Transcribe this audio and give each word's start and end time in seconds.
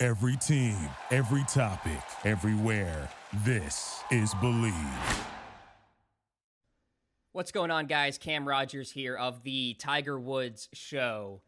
Every 0.00 0.36
team, 0.36 0.76
every 1.10 1.44
topic, 1.44 2.02
everywhere. 2.24 3.08
This 3.44 4.02
is 4.10 4.34
Believe. 4.34 4.74
What's 7.32 7.52
going 7.52 7.70
on, 7.70 7.86
guys? 7.86 8.18
Cam 8.18 8.48
Rogers 8.48 8.90
here 8.90 9.14
of 9.14 9.42
the 9.44 9.74
Tiger 9.74 10.18
Woods 10.18 10.68
Show. 10.72 11.42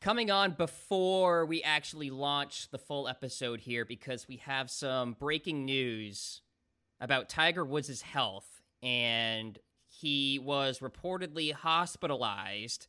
Coming 0.00 0.30
on 0.30 0.52
before 0.52 1.46
we 1.46 1.62
actually 1.62 2.10
launch 2.10 2.68
the 2.70 2.78
full 2.78 3.08
episode 3.08 3.60
here 3.60 3.84
because 3.84 4.28
we 4.28 4.36
have 4.38 4.68
some 4.68 5.16
breaking 5.18 5.64
news 5.64 6.42
about 7.00 7.28
Tiger 7.28 7.64
Woods' 7.64 8.02
health. 8.02 8.60
And 8.82 9.58
he 9.88 10.38
was 10.38 10.80
reportedly 10.80 11.52
hospitalized 11.52 12.88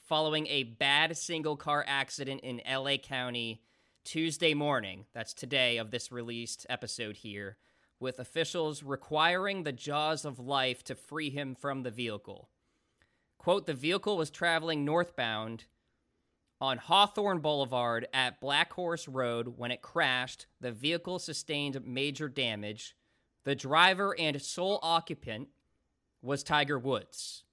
following 0.00 0.46
a 0.48 0.64
bad 0.64 1.16
single 1.16 1.56
car 1.56 1.84
accident 1.86 2.40
in 2.40 2.60
LA 2.68 2.96
County 2.96 3.60
Tuesday 4.04 4.52
morning. 4.52 5.06
That's 5.14 5.32
today 5.32 5.78
of 5.78 5.90
this 5.90 6.12
released 6.12 6.66
episode 6.68 7.16
here 7.16 7.56
with 7.98 8.18
officials 8.18 8.82
requiring 8.82 9.62
the 9.62 9.72
jaws 9.72 10.26
of 10.26 10.38
life 10.38 10.84
to 10.84 10.94
free 10.94 11.30
him 11.30 11.54
from 11.54 11.82
the 11.82 11.90
vehicle. 11.90 12.50
Quote, 13.38 13.66
the 13.66 13.72
vehicle 13.72 14.18
was 14.18 14.30
traveling 14.30 14.84
northbound 14.84 15.64
on 16.60 16.76
Hawthorne 16.76 17.40
Boulevard 17.40 18.06
at 18.12 18.40
Black 18.40 18.74
Horse 18.74 19.08
Road 19.08 19.56
when 19.56 19.70
it 19.70 19.80
crashed. 19.80 20.46
The 20.60 20.70
vehicle 20.72 21.18
sustained 21.18 21.86
major 21.86 22.28
damage. 22.28 22.94
The 23.44 23.54
driver 23.54 24.14
and 24.18 24.40
sole 24.40 24.80
occupant 24.82 25.48
was 26.20 26.42
Tiger 26.42 26.78
Woods. 26.78 27.44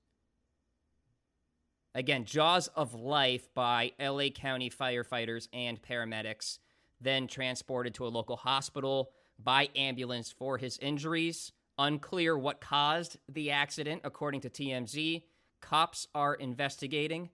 Again, 1.94 2.23
Jaws 2.23 2.67
of 2.70 2.94
Life 2.94 3.53
by 3.53 3.92
LA 4.00 4.30
County 4.30 4.70
firefighters 4.70 5.50
and 5.52 5.81
paramedics, 5.81 6.59
then 7.02 7.28
transported 7.28 7.94
to 7.95 8.06
a 8.06 8.09
local 8.09 8.38
hospital 8.38 9.11
by 9.38 9.70
ambulance 9.75 10.31
for 10.31 10.58
his 10.58 10.78
injuries. 10.78 11.52
Unclear 11.78 12.38
what 12.38 12.61
caused 12.61 13.17
the 13.28 13.52
accident, 13.52 14.02
according 14.03 14.42
to 14.42 14.50
TMZ. 14.50 15.23
Cops 15.59 16.08
are 16.16 16.36
investigating. 16.36 17.30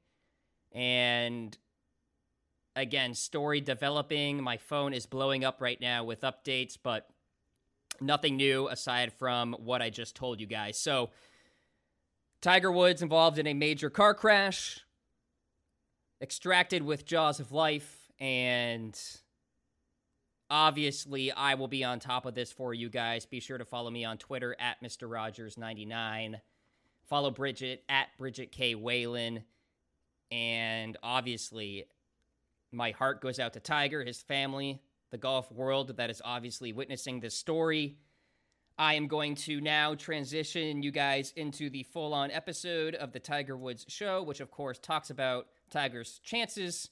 And 0.72 1.56
again, 2.76 3.14
story 3.14 3.62
developing. 3.62 4.42
My 4.42 4.58
phone 4.58 4.94
is 4.94 5.06
blowing 5.06 5.44
up 5.44 5.62
right 5.62 5.80
now 5.80 6.04
with 6.04 6.22
updates, 6.22 6.78
but 6.82 7.10
nothing 8.02 8.38
new 8.38 8.70
aside 8.70 9.14
from 9.14 9.54
what 9.54 9.82
I 9.82 9.90
just 9.90 10.16
told 10.16 10.40
you 10.40 10.48
guys. 10.48 10.80
So, 10.80 11.10
Tiger 12.42 12.72
Woods 12.72 13.02
involved 13.02 13.38
in 13.40 13.48
a 13.48 13.54
major 13.54 13.90
car 13.90 14.14
crash, 14.14 14.82
extracted 16.22 16.84
with 16.84 17.06
jaws 17.06 17.40
of 17.40 17.52
life, 17.52 18.10
and 18.20 19.00
Obviously, 20.50 21.32
I 21.32 21.56
will 21.56 21.68
be 21.68 21.84
on 21.84 22.00
top 22.00 22.26
of 22.26 22.34
this 22.34 22.52
for 22.52 22.74
you 22.74 22.90
guys. 22.90 23.26
Be 23.26 23.42
sure 23.42 23.58
to 23.58 23.66
follow 23.66 23.90
me 23.90 24.06
on 24.06 24.18
Twitter 24.18 24.56
at 24.60 24.82
Mr. 24.82 25.10
Rogers99. 25.10 26.40
Follow 27.06 27.32
Bridget 27.32 27.84
at 27.90 28.08
Bridget 28.18 28.52
K. 28.52 28.74
Whalen. 28.74 29.44
And 30.32 30.96
obviously, 31.04 31.86
my 32.72 32.92
heart 32.92 33.22
goes 33.22 33.40
out 33.40 33.54
to 33.54 33.60
Tiger, 33.60 34.04
his 34.04 34.22
family, 34.22 34.82
the 35.12 35.18
golf 35.18 35.52
world 35.52 35.98
that 35.98 36.10
is 36.10 36.22
obviously 36.24 36.72
witnessing 36.72 37.20
this 37.20 37.36
story. 37.36 37.98
I 38.78 38.94
am 38.94 39.08
going 39.08 39.36
to 39.36 39.60
now 39.60 39.96
transition 39.96 40.84
you 40.84 40.92
guys 40.92 41.34
into 41.36 41.70
the 41.70 41.84
full 41.84 42.14
on 42.14 42.32
episode 42.32 42.96
of 42.96 43.12
the 43.12 43.20
Tiger 43.20 43.58
Woods 43.58 43.86
show, 43.88 44.22
which 44.22 44.40
of 44.40 44.52
course 44.52 44.78
talks 44.78 45.10
about 45.10 45.48
Tiger's 45.70 46.20
chances 46.24 46.90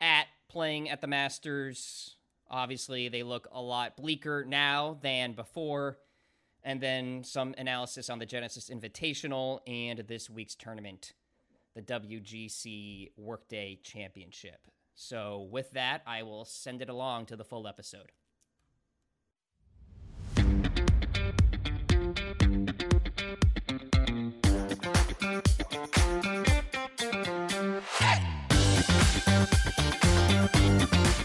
at 0.00 0.26
playing 0.48 0.90
at 0.90 1.00
the 1.00 1.06
Masters 1.06 2.16
Obviously, 2.48 3.08
they 3.08 3.22
look 3.22 3.48
a 3.52 3.60
lot 3.60 3.96
bleaker 3.96 4.44
now 4.46 4.98
than 5.02 5.32
before. 5.32 5.98
And 6.62 6.80
then 6.80 7.22
some 7.24 7.54
analysis 7.58 8.10
on 8.10 8.18
the 8.18 8.26
Genesis 8.26 8.70
Invitational 8.70 9.60
and 9.66 10.00
this 10.00 10.28
week's 10.28 10.56
tournament, 10.56 11.12
the 11.74 11.82
WGC 11.82 13.12
Workday 13.16 13.78
Championship. 13.82 14.66
So, 14.94 15.46
with 15.50 15.72
that, 15.72 16.02
I 16.06 16.22
will 16.22 16.44
send 16.44 16.82
it 16.82 16.88
along 16.88 17.26
to 17.26 17.36
the 17.36 17.44
full 17.44 17.68
episode. 17.68 18.10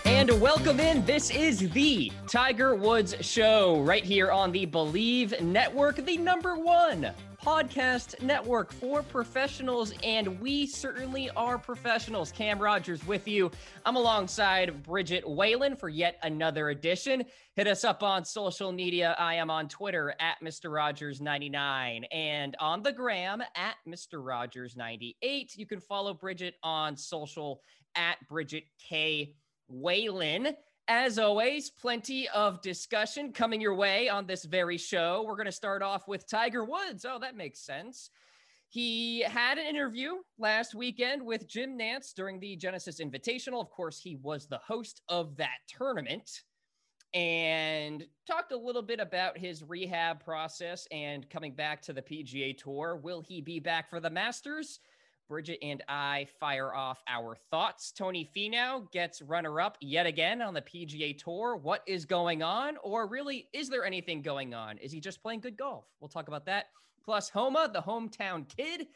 And 0.06 0.42
welcome 0.42 0.80
in. 0.80 1.06
This 1.06 1.30
is 1.30 1.70
the 1.70 2.12
Tiger 2.28 2.76
Woods 2.76 3.16
Show 3.22 3.82
right 3.82 4.04
here 4.04 4.32
on 4.32 4.52
the 4.52 4.66
Believe 4.66 5.40
Network, 5.42 6.04
the 6.04 6.18
number 6.18 6.56
one 6.58 7.12
podcast 7.44 8.22
network 8.22 8.72
for 8.72 9.02
professionals. 9.04 9.94
And 10.04 10.40
we 10.40 10.66
certainly 10.66 11.30
are 11.32 11.58
professionals. 11.58 12.32
Cam 12.32 12.60
Rogers 12.60 13.06
with 13.08 13.28
you. 13.28 13.52
I'm 13.86 13.96
alongside 13.96 14.84
Bridget 14.84 15.28
Whalen 15.28 15.76
for 15.76 15.90
yet 15.90 16.18
another 16.24 16.70
edition. 16.70 17.24
Hit 17.56 17.68
us 17.68 17.84
up 17.84 18.04
on 18.04 18.24
social 18.24 18.72
media. 18.72 19.16
I 19.18 19.36
am 19.36 19.50
on 19.50 19.68
Twitter 19.68 20.14
at 20.20 20.36
Mr. 20.44 20.70
Rogers99 20.70 22.06
and 22.12 22.56
on 22.60 22.84
the 22.84 22.92
gram 22.92 23.42
at 23.56 23.76
Mr. 23.88 24.24
Rogers98. 24.24 25.58
You 25.58 25.66
can 25.66 25.80
follow 25.80 26.14
Bridget 26.14 26.56
on 26.64 26.96
social 26.96 27.62
at 27.96 28.18
Bridget 28.28 28.64
K. 28.80 29.36
Whalen. 29.68 30.56
As 30.94 31.18
always, 31.18 31.70
plenty 31.70 32.28
of 32.28 32.62
discussion 32.62 33.32
coming 33.32 33.62
your 33.62 33.76
way 33.76 34.10
on 34.10 34.28
this 34.28 34.44
very 34.44 34.78
show. 34.78 35.24
We're 35.26 35.38
going 35.38 35.46
to 35.46 35.52
start 35.54 35.82
off 35.82 36.06
with 36.06 36.30
Tiger 36.30 36.66
Woods. 36.66 37.06
Oh, 37.08 37.18
that 37.18 37.38
makes 37.38 37.62
sense. 37.62 38.10
He 38.68 39.22
had 39.22 39.58
an 39.58 39.68
interview 39.68 40.16
last 40.38 40.76
weekend 40.76 41.26
with 41.26 41.48
Jim 41.48 41.80
Nantz 41.80 42.14
during 42.14 42.42
the 42.42 42.58
Genesis 42.58 43.00
Invitational. 43.00 43.62
Of 43.62 43.70
course, 43.70 44.02
he 44.02 44.18
was 44.18 44.48
the 44.48 44.58
host 44.58 45.02
of 45.08 45.38
that 45.38 45.60
tournament 45.70 46.30
and 47.14 48.06
talked 48.28 48.52
a 48.52 48.58
little 48.58 48.82
bit 48.82 49.00
about 49.00 49.38
his 49.38 49.64
rehab 49.64 50.22
process 50.22 50.90
and 50.92 51.30
coming 51.30 51.56
back 51.56 51.82
to 51.84 51.94
the 51.94 52.02
PGA 52.02 52.58
Tour. 52.58 53.00
Will 53.02 53.22
he 53.22 53.40
be 53.40 53.62
back 53.62 53.90
for 53.90 54.02
the 54.02 54.10
Masters? 54.10 54.82
Bridget 55.32 55.60
and 55.62 55.82
I 55.88 56.28
fire 56.42 56.76
off 56.76 57.02
our 57.08 57.38
thoughts. 57.50 57.94
Tony 57.94 58.30
Finau 58.36 58.92
gets 58.92 59.22
runner 59.22 59.62
up 59.62 59.78
yet 59.80 60.06
again 60.06 60.42
on 60.42 60.54
the 60.54 60.62
PGA 60.62 61.18
Tour. 61.18 61.56
What 61.56 61.84
is 61.88 62.04
going 62.04 62.44
on? 62.44 62.76
Or 62.84 63.08
really, 63.08 63.48
is 63.54 63.70
there 63.70 63.86
anything 63.86 64.22
going 64.22 64.54
on? 64.54 64.78
Is 64.80 64.92
he 64.92 65.00
just 65.00 65.22
playing 65.22 65.40
good 65.40 65.56
golf? 65.56 65.86
We'll 66.02 66.10
talk 66.10 66.28
about 66.28 66.46
that. 66.48 66.66
Plus, 67.06 67.30
Homa, 67.30 67.70
the 67.72 67.82
hometown 67.82 68.46
kid, 68.46 68.88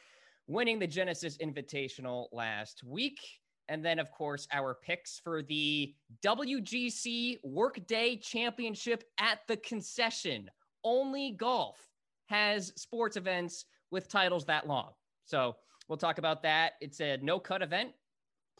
winning 0.45 0.78
the 0.78 0.85
Genesis 0.85 1.38
Invitational 1.38 2.28
last 2.34 2.84
week. 2.84 3.22
And 3.69 3.84
then, 3.84 3.97
of 3.97 4.12
course, 4.12 4.45
our 4.51 4.74
picks 4.74 5.18
for 5.18 5.41
the 5.41 5.95
WGC 6.22 7.38
Workday 7.45 8.18
Championship 8.18 9.06
at 9.21 9.39
the 9.48 9.56
concession. 9.56 10.51
Only 10.83 11.31
golf 11.31 11.77
has 12.25 12.74
sports 12.75 13.15
events 13.15 13.63
with 13.89 14.09
titles 14.09 14.44
that 14.48 14.68
long. 14.68 14.89
So, 15.24 15.56
We'll 15.87 15.97
talk 15.97 16.17
about 16.17 16.43
that. 16.43 16.73
It's 16.81 16.99
a 16.99 17.17
no 17.17 17.39
cut 17.39 17.61
event. 17.61 17.91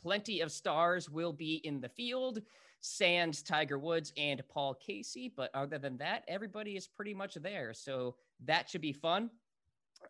Plenty 0.02 0.42
of 0.42 0.52
stars 0.52 1.10
will 1.10 1.34
be 1.34 1.56
in 1.64 1.82
the 1.82 1.90
field. 1.90 2.42
Sands, 2.82 3.42
Tiger 3.42 3.80
Woods, 3.80 4.14
and 4.16 4.44
Paul 4.48 4.76
Casey. 4.76 5.34
But 5.36 5.50
other 5.56 5.80
than 5.80 5.98
that, 5.98 6.24
everybody 6.28 6.76
is 6.76 6.88
pretty 6.88 7.14
much 7.16 7.34
there. 7.36 7.74
So 7.74 8.16
that 8.46 8.70
should 8.70 8.82
be 8.82 8.94
fun. 8.94 9.32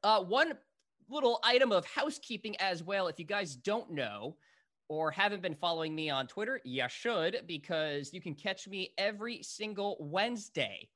Uh, 0.04 0.22
one 0.22 0.54
little 1.10 1.40
item 1.44 1.72
of 1.72 1.86
housekeeping 1.86 2.56
as 2.58 2.84
well. 2.84 3.08
If 3.08 3.20
you 3.20 3.26
guys 3.26 3.56
don't 3.56 3.92
know 3.92 4.36
or 4.90 5.10
haven't 5.12 5.42
been 5.42 5.56
following 5.56 5.96
me 5.96 6.10
on 6.10 6.28
Twitter, 6.28 6.60
you 6.66 6.86
should 6.90 7.44
because 7.48 8.14
you 8.14 8.22
can 8.22 8.36
catch 8.36 8.68
me 8.68 8.92
every 8.98 9.42
single 9.42 9.98
Wednesday 10.00 10.90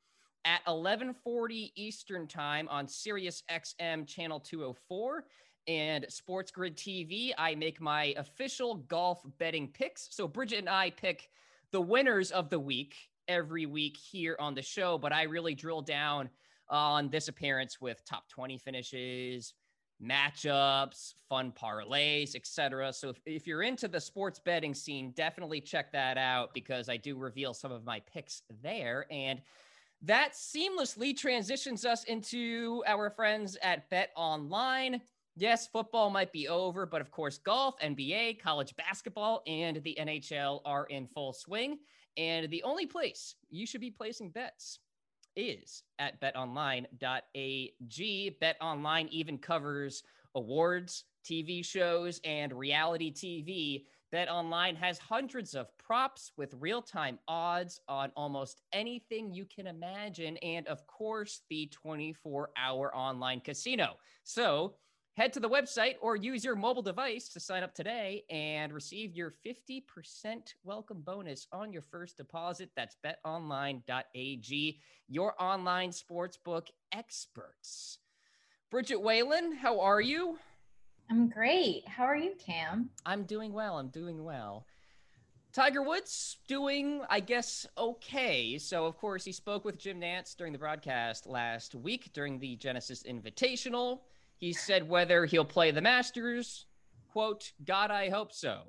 at 0.46 0.64
11:40 0.66 1.72
Eastern 1.76 2.28
Time 2.28 2.68
on 2.70 2.88
Sirius 2.88 3.44
XM 3.50 4.06
channel 4.06 4.40
204 4.40 5.26
and 5.70 6.06
Sports 6.10 6.50
Grid 6.50 6.76
TV. 6.76 7.32
I 7.38 7.54
make 7.54 7.80
my 7.80 8.16
official 8.18 8.76
golf 8.76 9.22
betting 9.38 9.68
picks. 9.68 10.08
So 10.10 10.28
Bridget 10.28 10.60
and 10.60 10.70
I 10.70 10.90
pick 10.90 11.30
the 11.72 11.80
winners 11.80 12.32
of 12.32 12.50
the 12.50 12.60
week 12.60 12.96
every 13.28 13.68
week 13.68 13.96
here 13.96 14.36
on 14.40 14.56
the 14.56 14.64
show, 14.64 14.98
but 14.98 15.14
I 15.14 15.24
really 15.24 15.54
drill 15.54 15.84
down 15.84 16.30
on 16.70 17.10
this 17.10 17.28
appearance 17.28 17.80
with 17.80 18.04
top 18.04 18.28
20 18.30 18.58
finishes, 18.58 19.54
matchups, 20.04 21.14
fun 21.30 21.52
parlays, 21.52 22.36
etc. 22.36 22.92
So 22.92 23.10
if, 23.10 23.22
if 23.28 23.46
you're 23.46 23.62
into 23.62 23.88
the 23.88 24.02
sports 24.02 24.40
betting 24.40 24.74
scene, 24.74 25.12
definitely 25.16 25.62
check 25.62 25.92
that 25.92 26.18
out 26.18 26.52
because 26.56 26.90
I 26.90 26.98
do 26.98 27.16
reveal 27.16 27.54
some 27.54 27.72
of 27.72 27.86
my 27.86 28.00
picks 28.12 28.42
there. 28.64 29.06
And 29.12 29.40
that 30.02 30.34
seamlessly 30.34 31.16
transitions 31.16 31.86
us 31.86 32.06
into 32.06 32.82
our 32.88 33.12
friends 33.12 33.56
at 33.62 33.88
Bet 33.92 34.10
Online. 34.16 35.00
Yes, 35.40 35.68
football 35.68 36.10
might 36.10 36.34
be 36.34 36.50
over, 36.50 36.86
but 36.86 37.00
of 37.00 37.12
course, 37.12 37.38
golf, 37.38 37.76
NBA, 37.80 38.42
college 38.42 38.76
basketball, 38.76 39.42
and 39.48 39.82
the 39.84 39.98
NHL 39.98 40.60
are 40.66 40.86
in 40.88 41.08
full 41.08 41.32
swing. 41.32 41.80
And 42.18 42.50
the 42.50 42.62
only 42.64 42.86
place 42.86 43.36
you 43.50 43.66
should 43.66 43.80
be 43.80 43.90
placing 43.90 44.32
bets 44.32 44.80
is 45.38 45.84
at 45.98 46.20
betonline.ag. 46.20 46.90
BetOnline 48.42 49.10
even 49.12 49.38
covers 49.38 50.04
awards, 50.36 51.06
TV 51.24 51.64
shows, 51.64 52.20
and 52.26 52.52
reality 52.52 53.10
TV. 53.10 53.86
BetOnline 54.14 54.76
has 54.76 54.98
hundreds 54.98 55.56
of 55.56 55.70
props 55.78 56.34
with 56.36 56.54
real 56.56 56.82
time 56.82 57.18
odds 57.30 57.80
on 57.88 58.12
almost 58.18 58.62
anything 58.74 59.32
you 59.32 59.46
can 59.46 59.68
imagine. 59.68 60.36
And 60.38 60.68
of 60.68 60.86
course, 60.86 61.44
the 61.50 61.68
24 61.68 62.50
hour 62.58 62.94
online 62.94 63.40
casino. 63.40 63.96
So, 64.26 64.76
Head 65.16 65.34
to 65.34 65.40
the 65.40 65.50
website 65.50 65.96
or 66.02 66.16
use 66.16 66.46
your 66.46 66.56
mobile 66.56 66.82
device 66.82 67.28
to 67.30 67.40
sign 67.42 67.62
up 67.62 67.74
today 67.74 68.24
and 68.30 68.72
receive 68.72 69.16
your 69.16 69.34
50% 69.46 69.84
welcome 70.64 71.02
bonus 71.02 71.46
on 71.52 71.74
your 71.74 71.82
first 71.82 72.16
deposit. 72.16 72.70
That's 72.76 72.96
betonline.ag, 73.04 74.80
your 75.10 75.34
online 75.42 75.90
sportsbook 75.90 76.68
experts. 76.94 77.98
Bridget 78.72 79.02
Whalen, 79.02 79.56
how 79.56 79.82
are 79.82 80.00
you? 80.00 80.38
I'm 81.10 81.28
great. 81.28 81.88
How 81.88 82.04
are 82.04 82.16
you, 82.16 82.36
Cam? 82.40 82.92
I'm 83.06 83.24
doing 83.24 83.52
well. 83.52 83.78
I'm 83.78 83.90
doing 83.90 84.24
well. 84.24 84.68
Tiger 85.52 85.82
Woods 85.82 86.38
doing, 86.48 87.02
I 87.10 87.20
guess, 87.20 87.66
okay. 87.78 88.60
So, 88.60 88.86
of 88.86 88.96
course, 88.98 89.26
he 89.26 89.32
spoke 89.32 89.66
with 89.66 89.80
Jim 89.80 90.00
Nantz 90.00 90.38
during 90.38 90.54
the 90.54 90.60
broadcast 90.60 91.26
last 91.26 91.74
week 91.74 92.14
during 92.14 92.40
the 92.40 92.56
Genesis 92.56 93.04
Invitational. 93.04 94.02
He 94.40 94.54
said 94.54 94.88
whether 94.88 95.26
he'll 95.26 95.46
play 95.46 95.72
the 95.72 95.82
Masters, 95.82 96.66
quote, 97.12 97.52
God, 97.66 97.92
I 97.92 98.10
hope 98.10 98.32
so. 98.32 98.62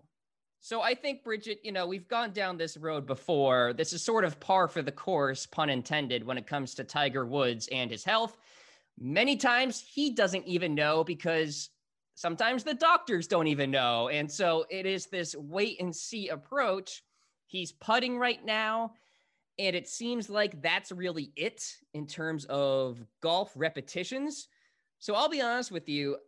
So 0.61 0.83
I 0.83 0.95
think, 0.95 1.25
Bridget, 1.25 1.61
you 1.63 1.73
know, 1.73 1.87
we've 1.87 2.09
gone 2.09 2.33
down 2.33 2.59
this 2.59 2.77
road 2.77 3.07
before. 3.07 3.73
This 3.73 3.93
is 3.93 4.03
sort 4.03 4.25
of 4.25 4.41
par 4.41 4.69
for 4.69 4.83
the 4.83 4.93
course, 4.93 5.47
pun 5.47 5.71
intended, 5.71 6.27
when 6.27 6.37
it 6.37 6.47
comes 6.47 6.75
to 6.75 6.85
Tiger 6.85 7.25
Woods 7.25 7.69
and 7.73 7.91
his 7.91 8.05
health. 8.05 8.37
Many 8.99 9.37
times 9.37 9.81
he 9.81 10.11
doesn't 10.11 10.47
even 10.47 10.75
know 10.75 11.05
because 11.05 11.71
sometimes 12.15 12.65
the 12.65 12.75
doctors 12.75 13.29
don't 13.29 13.47
even 13.47 13.71
know. 13.71 14.09
And 14.09 14.31
so 14.31 14.67
it 14.69 14.87
is 14.87 15.07
this 15.07 15.35
wait 15.37 15.81
and 15.81 15.95
see 15.95 16.29
approach. 16.29 17.05
He's 17.47 17.73
putting 17.73 18.19
right 18.19 18.45
now. 18.45 18.95
And 19.59 19.77
it 19.77 19.89
seems 19.89 20.29
like 20.29 20.61
that's 20.61 20.91
really 20.91 21.33
it 21.37 21.65
in 21.95 22.07
terms 22.07 22.45
of 22.47 22.99
golf 23.23 23.53
repetitions. 23.55 24.49
So 25.01 25.15
I'll 25.15 25.31
be 25.31 25.41
honest 25.41 25.73
with 25.73 25.89
you. 25.89 26.19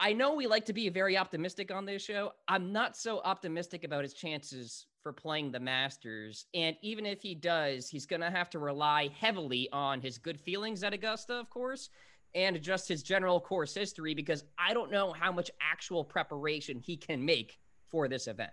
I 0.00 0.14
know 0.14 0.34
we 0.34 0.46
like 0.46 0.64
to 0.64 0.72
be 0.72 0.88
very 0.88 1.16
optimistic 1.16 1.70
on 1.70 1.84
this 1.84 2.02
show. 2.02 2.32
I'm 2.48 2.72
not 2.72 2.96
so 2.96 3.20
optimistic 3.20 3.84
about 3.84 4.02
his 4.02 4.14
chances 4.14 4.86
for 5.02 5.12
playing 5.12 5.52
the 5.52 5.60
Masters. 5.60 6.46
And 6.54 6.76
even 6.82 7.04
if 7.04 7.20
he 7.20 7.34
does, 7.34 7.88
he's 7.88 8.06
going 8.06 8.22
to 8.22 8.30
have 8.30 8.50
to 8.50 8.58
rely 8.58 9.10
heavily 9.20 9.68
on 9.70 10.00
his 10.00 10.18
good 10.18 10.40
feelings 10.40 10.82
at 10.82 10.94
Augusta, 10.94 11.34
of 11.34 11.50
course, 11.50 11.90
and 12.34 12.60
just 12.62 12.88
his 12.88 13.02
general 13.02 13.38
course 13.38 13.74
history, 13.74 14.14
because 14.14 14.44
I 14.58 14.72
don't 14.72 14.90
know 14.90 15.12
how 15.12 15.30
much 15.30 15.50
actual 15.60 16.04
preparation 16.04 16.80
he 16.80 16.96
can 16.96 17.24
make 17.24 17.58
for 17.90 18.08
this 18.08 18.26
event. 18.26 18.50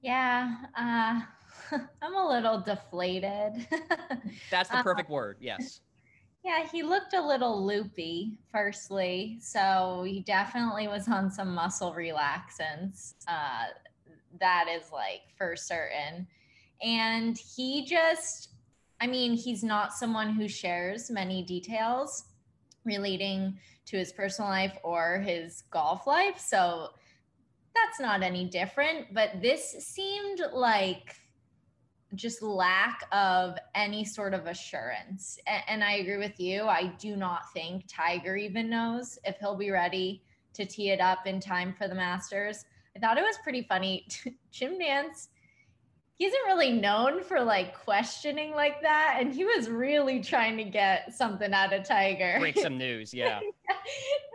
Yeah, 0.00 0.56
uh, 0.76 1.20
I'm 2.02 2.14
a 2.16 2.28
little 2.28 2.58
deflated. 2.58 3.68
That's 4.50 4.70
the 4.70 4.82
perfect 4.82 5.10
uh, 5.10 5.12
word. 5.12 5.36
Yes. 5.40 5.80
Yeah, 6.44 6.66
he 6.66 6.82
looked 6.82 7.14
a 7.14 7.24
little 7.24 7.64
loopy, 7.64 8.38
firstly. 8.50 9.38
So 9.40 10.04
he 10.06 10.20
definitely 10.20 10.88
was 10.88 11.08
on 11.08 11.30
some 11.30 11.54
muscle 11.54 11.94
relaxants. 11.94 13.14
Uh, 13.28 13.66
that 14.40 14.66
is 14.68 14.90
like 14.92 15.22
for 15.36 15.54
certain. 15.54 16.26
And 16.82 17.38
he 17.38 17.86
just, 17.86 18.50
I 19.00 19.06
mean, 19.06 19.34
he's 19.34 19.62
not 19.62 19.92
someone 19.92 20.30
who 20.30 20.48
shares 20.48 21.10
many 21.10 21.44
details 21.44 22.24
relating 22.84 23.58
to 23.86 23.96
his 23.96 24.12
personal 24.12 24.50
life 24.50 24.76
or 24.82 25.20
his 25.20 25.62
golf 25.70 26.08
life. 26.08 26.40
So 26.40 26.88
that's 27.74 28.00
not 28.00 28.22
any 28.22 28.46
different. 28.46 29.14
But 29.14 29.40
this 29.40 29.70
seemed 29.86 30.40
like 30.52 31.14
just 32.14 32.42
lack 32.42 33.04
of 33.12 33.56
any 33.74 34.04
sort 34.04 34.34
of 34.34 34.46
assurance. 34.46 35.38
And, 35.46 35.62
and, 35.68 35.84
I 35.84 35.94
agree 35.94 36.18
with 36.18 36.38
you. 36.38 36.64
I 36.64 36.92
do 36.98 37.16
not 37.16 37.52
think 37.52 37.84
Tiger 37.88 38.36
even 38.36 38.68
knows 38.68 39.18
if 39.24 39.36
he'll 39.38 39.56
be 39.56 39.70
ready 39.70 40.22
to 40.54 40.66
tee 40.66 40.90
it 40.90 41.00
up 41.00 41.26
in 41.26 41.40
time 41.40 41.74
for 41.76 41.88
the 41.88 41.94
Masters. 41.94 42.66
I 42.94 42.98
thought 42.98 43.16
it 43.16 43.22
was 43.22 43.38
pretty 43.42 43.62
funny. 43.62 44.06
Jim 44.50 44.78
Nantz 44.78 45.28
he 46.22 46.28
isn't 46.28 46.42
really 46.46 46.70
known 46.70 47.24
for 47.24 47.42
like 47.42 47.76
questioning 47.82 48.52
like 48.52 48.80
that. 48.82 49.16
And 49.18 49.34
he 49.34 49.44
was 49.44 49.68
really 49.68 50.20
trying 50.20 50.56
to 50.56 50.62
get 50.62 51.12
something 51.12 51.52
out 51.52 51.72
of 51.72 51.82
Tiger. 51.84 52.36
Break 52.38 52.56
some 52.56 52.78
news, 52.78 53.12
yeah. 53.14 53.40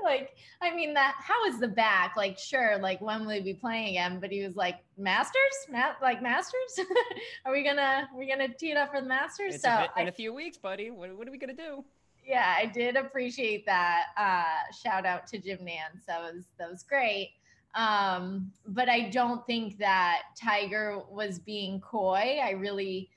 like, 0.04 0.36
I 0.62 0.75
mean, 0.75 0.94
that 0.95 1.16
how 1.18 1.45
is 1.45 1.62
the 1.62 1.68
back? 1.69 2.18
Like, 2.18 2.38
sure, 2.38 2.78
like 2.81 3.00
when 3.00 3.22
will 3.22 3.28
we 3.28 3.39
be 3.39 3.54
playing 3.54 3.88
again? 3.92 4.19
But 4.19 4.31
he 4.31 4.45
was 4.45 4.57
like, 4.57 4.84
Masters? 4.98 5.39
Ma- 5.72 5.94
like 6.01 6.22
Masters? 6.22 6.78
are 7.45 7.54
we 7.54 7.63
gonna 7.63 8.10
are 8.12 8.19
we 8.19 8.28
gonna 8.28 8.50
tee 8.54 8.72
it 8.72 8.78
up 8.78 8.92
for 8.92 9.00
the 9.00 9.07
Masters? 9.07 9.56
It's 9.56 9.63
so 9.63 9.69
a 9.69 9.84
in 9.95 10.07
I, 10.07 10.10
a 10.10 10.12
few 10.12 10.34
weeks, 10.34 10.57
buddy. 10.57 10.92
What, 10.92 11.18
what 11.18 11.25
are 11.25 11.31
we 11.31 11.38
gonna 11.38 11.54
do? 11.54 11.86
Yeah, 12.25 12.54
I 12.57 12.66
did 12.66 12.98
appreciate 12.98 13.66
that. 13.66 14.07
Uh, 14.18 14.74
shout 14.74 15.06
out 15.06 15.25
to 15.28 15.38
Jim 15.38 15.60
Nantz. 15.60 16.04
That 16.06 16.19
was 16.19 16.44
that 16.60 16.69
was 16.69 16.84
great. 16.84 17.30
Um, 17.77 18.51
but 18.65 18.89
I 18.89 19.01
don't 19.09 19.45
think 19.45 19.77
that 19.77 20.24
Tiger 20.35 21.00
was 21.12 21.38
being 21.38 21.79
coy. 21.79 22.39
I 22.44 22.51
really, 22.51 23.12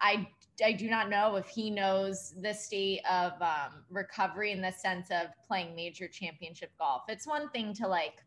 I, 0.00 0.26
I 0.64 0.72
do 0.72 0.88
not 0.88 1.10
know 1.10 1.36
if 1.36 1.46
he 1.48 1.70
knows 1.70 2.34
the 2.40 2.54
state 2.54 3.02
of 3.10 3.32
um, 3.42 3.84
recovery 3.90 4.52
in 4.52 4.62
the 4.62 4.72
sense 4.72 5.10
of 5.10 5.26
playing 5.46 5.76
major 5.76 6.08
championship 6.08 6.70
golf. 6.78 7.02
It's 7.08 7.26
one 7.26 7.50
thing 7.50 7.74
to 7.74 7.86
like, 7.86 8.24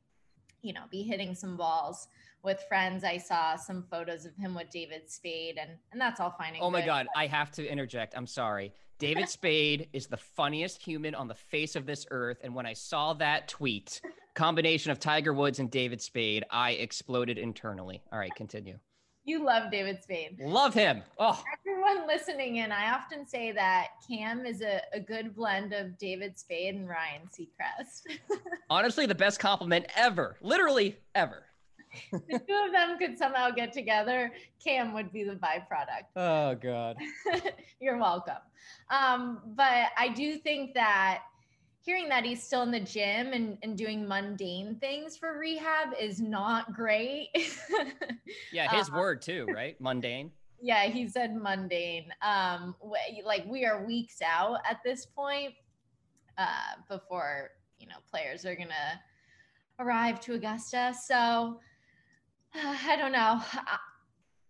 you 0.61 0.73
know, 0.73 0.83
be 0.91 1.01
hitting 1.01 1.33
some 1.33 1.57
balls 1.57 2.07
with 2.43 2.63
friends. 2.67 3.03
I 3.03 3.17
saw 3.17 3.55
some 3.55 3.83
photos 3.89 4.25
of 4.25 4.35
him 4.35 4.53
with 4.53 4.69
David 4.69 5.09
Spade, 5.09 5.57
and 5.59 5.71
and 5.91 5.99
that's 5.99 6.19
all 6.19 6.35
fine. 6.37 6.53
And 6.53 6.61
oh 6.61 6.69
my 6.69 6.85
God, 6.85 7.07
I 7.15 7.25
have 7.27 7.51
to 7.51 7.67
interject. 7.67 8.15
I'm 8.15 8.27
sorry. 8.27 8.73
David 8.99 9.29
Spade 9.37 9.89
is 9.93 10.07
the 10.07 10.17
funniest 10.17 10.81
human 10.81 11.15
on 11.15 11.27
the 11.27 11.35
face 11.35 11.75
of 11.75 11.85
this 11.85 12.05
earth, 12.11 12.37
and 12.43 12.53
when 12.53 12.65
I 12.65 12.73
saw 12.73 13.13
that 13.13 13.47
tweet, 13.47 14.01
combination 14.37 14.91
of 14.91 14.99
Tiger 14.99 15.33
Woods 15.33 15.57
and 15.57 15.69
David 15.71 15.99
Spade, 15.99 16.45
I 16.51 16.71
exploded 16.73 17.39
internally. 17.39 18.03
All 18.11 18.19
right, 18.19 18.33
continue. 18.35 18.77
You 19.25 19.43
love 19.43 19.71
David 19.71 20.01
Spade. 20.03 20.39
Love 20.39 20.75
him. 20.75 21.01
Oh. 21.17 21.43
Everyone 21.59 22.07
listening 22.07 22.57
in, 22.57 22.71
I 22.71 22.93
often 22.93 23.27
say 23.27 23.51
that 23.51 23.87
Cam 24.07 24.45
is 24.45 24.61
a, 24.61 24.79
a 24.93 24.99
good 24.99 25.35
blend 25.35 25.73
of 25.73 25.97
David 25.97 26.37
Spade 26.37 26.75
and 26.75 26.87
Ryan 26.87 27.23
Seacrest. 27.27 28.15
Honestly, 28.69 29.07
the 29.07 29.15
best 29.15 29.39
compliment 29.39 29.87
ever. 29.95 30.37
Literally 30.41 30.95
ever. 31.15 31.43
the 32.11 32.19
two 32.47 32.63
of 32.65 32.71
them 32.71 32.97
could 32.99 33.17
somehow 33.17 33.49
get 33.49 33.73
together, 33.73 34.31
Cam 34.63 34.93
would 34.93 35.11
be 35.11 35.23
the 35.23 35.33
byproduct. 35.33 36.05
Oh 36.15 36.53
God. 36.55 36.97
You're 37.81 37.97
welcome. 37.97 38.35
Um, 38.91 39.39
but 39.55 39.87
I 39.97 40.09
do 40.09 40.37
think 40.37 40.75
that 40.75 41.23
hearing 41.87 42.09
that 42.09 42.25
he's 42.25 42.43
still 42.43 42.63
in 42.63 42.71
the 42.71 42.81
gym 42.81 43.31
and, 43.31 43.57
and 43.63 43.77
doing 43.77 44.05
mundane 44.05 44.75
things 44.75 45.15
for 45.15 45.39
rehab 45.39 45.93
is 45.97 46.19
not 46.19 46.73
great. 46.73 47.29
yeah, 48.51 48.69
his 48.75 48.89
uh, 48.89 48.93
word 48.93 49.21
too, 49.21 49.47
right? 49.55 49.79
Mundane. 49.79 50.29
Yeah, 50.61 50.83
he 50.87 51.07
said 51.07 51.33
mundane. 51.33 52.09
Um, 52.21 52.75
like 53.23 53.45
we 53.47 53.65
are 53.65 53.85
weeks 53.85 54.21
out 54.21 54.59
at 54.69 54.79
this 54.83 55.05
point 55.05 55.53
uh, 56.37 56.75
before 56.89 57.51
you 57.79 57.87
know 57.87 57.95
players 58.11 58.45
are 58.45 58.55
gonna 58.55 58.99
arrive 59.79 60.19
to 60.19 60.33
Augusta. 60.33 60.93
So 61.05 61.61
uh, 62.53 62.77
I 62.85 62.97
don't 62.97 63.13
know. 63.13 63.39
I, 63.53 63.77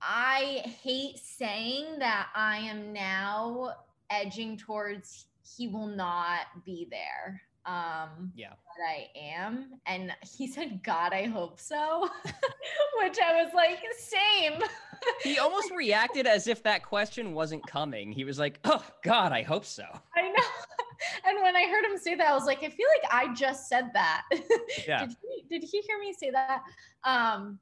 I 0.02 0.42
hate 0.82 1.20
saying 1.20 2.00
that 2.00 2.30
I 2.34 2.58
am 2.58 2.92
now 2.94 3.76
edging 4.10 4.58
towards 4.58 5.28
he 5.56 5.68
will 5.68 5.88
not 5.88 6.42
be 6.66 6.88
there. 6.90 7.42
um 7.66 8.32
Yeah. 8.36 8.50
but 8.52 8.84
I 8.88 9.08
am. 9.16 9.80
And 9.86 10.12
he 10.24 10.48
said, 10.48 10.82
God, 10.84 11.14
I 11.14 11.24
hope 11.26 11.60
so. 11.60 12.10
Which 13.02 13.18
I 13.20 13.44
was 13.44 13.54
like, 13.54 13.80
same. 13.98 14.62
He 15.24 15.38
almost 15.40 15.72
reacted 15.72 16.26
as 16.28 16.48
if 16.48 16.64
that 16.64 16.84
question 16.84 17.34
wasn't 17.34 17.66
coming. 17.68 18.12
He 18.12 18.24
was 18.26 18.40
like, 18.40 18.60
"Oh 18.66 18.84
God, 19.04 19.32
I 19.32 19.42
hope 19.44 19.64
so." 19.66 19.86
I 20.16 20.22
know. 20.30 20.44
And 21.28 21.42
when 21.44 21.56
I 21.56 21.68
heard 21.68 21.86
him 21.86 21.98
say 21.98 22.16
that, 22.16 22.28
I 22.28 22.34
was 22.34 22.46
like, 22.46 22.64
I 22.64 22.70
feel 22.70 22.88
like 23.02 23.12
I 23.14 23.32
just 23.36 23.70
said 23.70 23.92
that. 23.94 24.24
Yeah. 24.88 25.06
did, 25.06 25.16
he, 25.22 25.60
did 25.60 25.64
he 25.70 25.82
hear 25.82 26.00
me 26.00 26.12
say 26.14 26.32
that? 26.32 26.64
Um, 27.04 27.60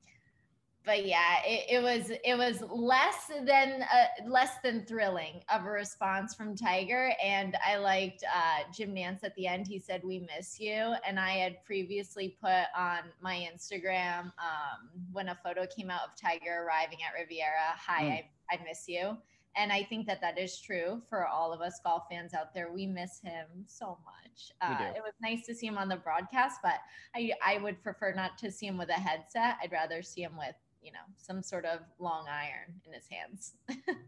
but 0.85 1.05
yeah, 1.05 1.37
it, 1.45 1.77
it 1.77 1.83
was 1.83 2.11
it 2.23 2.37
was 2.37 2.63
less 2.69 3.31
than 3.45 3.81
uh, 3.83 4.29
less 4.29 4.51
than 4.63 4.85
thrilling 4.85 5.41
of 5.53 5.65
a 5.65 5.69
response 5.69 6.35
from 6.35 6.55
Tiger, 6.55 7.11
and 7.23 7.55
I 7.65 7.77
liked 7.77 8.23
uh, 8.23 8.71
Jim 8.73 8.93
Nantz 8.93 9.23
at 9.23 9.35
the 9.35 9.47
end. 9.47 9.67
He 9.67 9.79
said, 9.79 10.01
"We 10.03 10.27
miss 10.35 10.59
you," 10.59 10.93
and 11.07 11.19
I 11.19 11.31
had 11.31 11.63
previously 11.65 12.37
put 12.41 12.65
on 12.77 12.99
my 13.21 13.47
Instagram 13.51 14.25
um, 14.25 14.89
when 15.11 15.29
a 15.29 15.37
photo 15.43 15.65
came 15.65 15.89
out 15.89 16.01
of 16.03 16.09
Tiger 16.21 16.63
arriving 16.65 16.99
at 17.07 17.19
Riviera. 17.19 17.73
Hi, 17.77 18.03
Mm. 18.05 18.11
I, 18.51 18.55
I 18.55 18.63
miss 18.63 18.87
you. 18.87 19.17
And 19.57 19.71
I 19.71 19.83
think 19.83 20.05
that 20.07 20.19
that 20.19 20.37
is 20.37 20.59
true 20.59 21.01
for 21.09 21.27
all 21.27 21.53
of 21.53 21.61
us 21.61 21.79
golf 21.83 22.03
fans 22.11 22.33
out 22.33 22.53
there. 22.53 22.71
We 22.73 22.85
miss 22.85 23.21
him 23.21 23.45
so 23.67 23.97
much. 24.03 24.51
Uh, 24.61 24.91
it 24.95 25.01
was 25.01 25.13
nice 25.21 25.45
to 25.45 25.55
see 25.55 25.65
him 25.65 25.77
on 25.77 25.87
the 25.87 25.95
broadcast, 25.95 26.59
but 26.61 26.79
I, 27.15 27.31
I 27.45 27.57
would 27.59 27.81
prefer 27.81 28.13
not 28.13 28.37
to 28.39 28.51
see 28.51 28.67
him 28.67 28.77
with 28.77 28.89
a 28.89 28.93
headset. 28.93 29.55
I'd 29.63 29.71
rather 29.71 30.01
see 30.01 30.23
him 30.23 30.37
with, 30.37 30.55
you 30.85 30.91
know, 30.91 30.99
some 31.17 31.41
sort 31.41 31.65
of 31.65 31.79
long 31.99 32.27
iron 32.29 32.79
in 32.85 32.93
his 32.93 33.07
hands. 33.09 33.55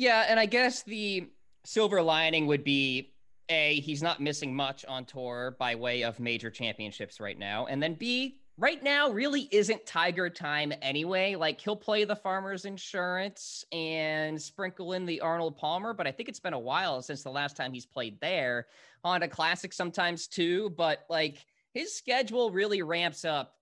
Yeah, 0.00 0.24
and 0.26 0.40
I 0.40 0.46
guess 0.46 0.82
the 0.82 1.28
silver 1.64 2.00
lining 2.00 2.46
would 2.46 2.64
be 2.64 3.12
A, 3.50 3.80
he's 3.80 4.02
not 4.02 4.18
missing 4.18 4.56
much 4.56 4.82
on 4.86 5.04
tour 5.04 5.56
by 5.58 5.74
way 5.74 6.04
of 6.04 6.18
major 6.18 6.50
championships 6.50 7.20
right 7.20 7.38
now. 7.38 7.66
And 7.66 7.82
then 7.82 7.96
B, 7.96 8.38
right 8.56 8.82
now 8.82 9.10
really 9.10 9.46
isn't 9.52 9.84
Tiger 9.84 10.30
time 10.30 10.72
anyway. 10.80 11.34
Like 11.34 11.60
he'll 11.60 11.76
play 11.76 12.04
the 12.04 12.16
Farmers 12.16 12.64
Insurance 12.64 13.62
and 13.72 14.40
sprinkle 14.40 14.94
in 14.94 15.04
the 15.04 15.20
Arnold 15.20 15.58
Palmer, 15.58 15.92
but 15.92 16.06
I 16.06 16.12
think 16.12 16.30
it's 16.30 16.40
been 16.40 16.54
a 16.54 16.58
while 16.58 17.02
since 17.02 17.22
the 17.22 17.30
last 17.30 17.54
time 17.54 17.74
he's 17.74 17.84
played 17.84 18.18
there. 18.22 18.68
Honda 19.04 19.28
Classic 19.28 19.70
sometimes 19.70 20.28
too, 20.28 20.70
but 20.78 21.04
like 21.10 21.44
his 21.74 21.94
schedule 21.94 22.50
really 22.50 22.80
ramps 22.80 23.26
up 23.26 23.56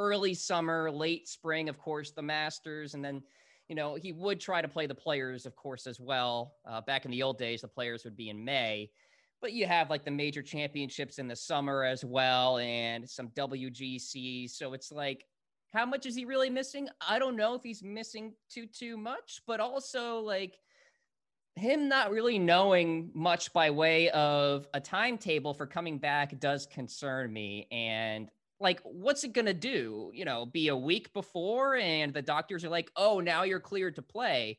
early 0.00 0.34
summer, 0.34 0.90
late 0.90 1.28
spring, 1.28 1.68
of 1.68 1.78
course, 1.78 2.10
the 2.12 2.22
Masters, 2.22 2.94
and 2.94 3.04
then 3.04 3.22
you 3.70 3.76
know, 3.76 3.94
he 3.94 4.10
would 4.10 4.40
try 4.40 4.60
to 4.60 4.66
play 4.66 4.88
the 4.88 4.94
players, 4.96 5.46
of 5.46 5.54
course, 5.54 5.86
as 5.86 6.00
well. 6.00 6.56
Uh, 6.68 6.80
back 6.80 7.04
in 7.04 7.12
the 7.12 7.22
old 7.22 7.38
days, 7.38 7.60
the 7.60 7.68
players 7.68 8.02
would 8.02 8.16
be 8.16 8.28
in 8.28 8.44
May, 8.44 8.90
but 9.40 9.52
you 9.52 9.64
have 9.64 9.88
like 9.88 10.04
the 10.04 10.10
major 10.10 10.42
championships 10.42 11.20
in 11.20 11.28
the 11.28 11.36
summer 11.36 11.84
as 11.84 12.04
well 12.04 12.58
and 12.58 13.08
some 13.08 13.28
WGC. 13.28 14.50
So 14.50 14.72
it's 14.72 14.90
like, 14.90 15.24
how 15.72 15.86
much 15.86 16.04
is 16.04 16.16
he 16.16 16.24
really 16.24 16.50
missing? 16.50 16.88
I 17.06 17.20
don't 17.20 17.36
know 17.36 17.54
if 17.54 17.62
he's 17.62 17.80
missing 17.80 18.34
too, 18.52 18.66
too 18.66 18.96
much, 18.96 19.40
but 19.46 19.60
also 19.60 20.18
like 20.18 20.58
him 21.54 21.88
not 21.88 22.10
really 22.10 22.40
knowing 22.40 23.12
much 23.14 23.52
by 23.52 23.70
way 23.70 24.10
of 24.10 24.66
a 24.74 24.80
timetable 24.80 25.54
for 25.54 25.66
coming 25.66 25.98
back 25.98 26.40
does 26.40 26.66
concern 26.66 27.32
me. 27.32 27.68
And 27.70 28.28
like 28.60 28.80
what's 28.84 29.24
it 29.24 29.32
going 29.32 29.46
to 29.46 29.54
do? 29.54 30.10
You 30.14 30.24
know 30.24 30.46
be 30.46 30.68
a 30.68 30.76
week 30.76 31.12
before 31.12 31.76
and 31.76 32.12
the 32.12 32.22
doctors 32.22 32.64
are 32.64 32.68
like 32.68 32.90
oh 32.96 33.20
now 33.20 33.42
you're 33.42 33.60
cleared 33.60 33.96
to 33.96 34.02
play. 34.02 34.58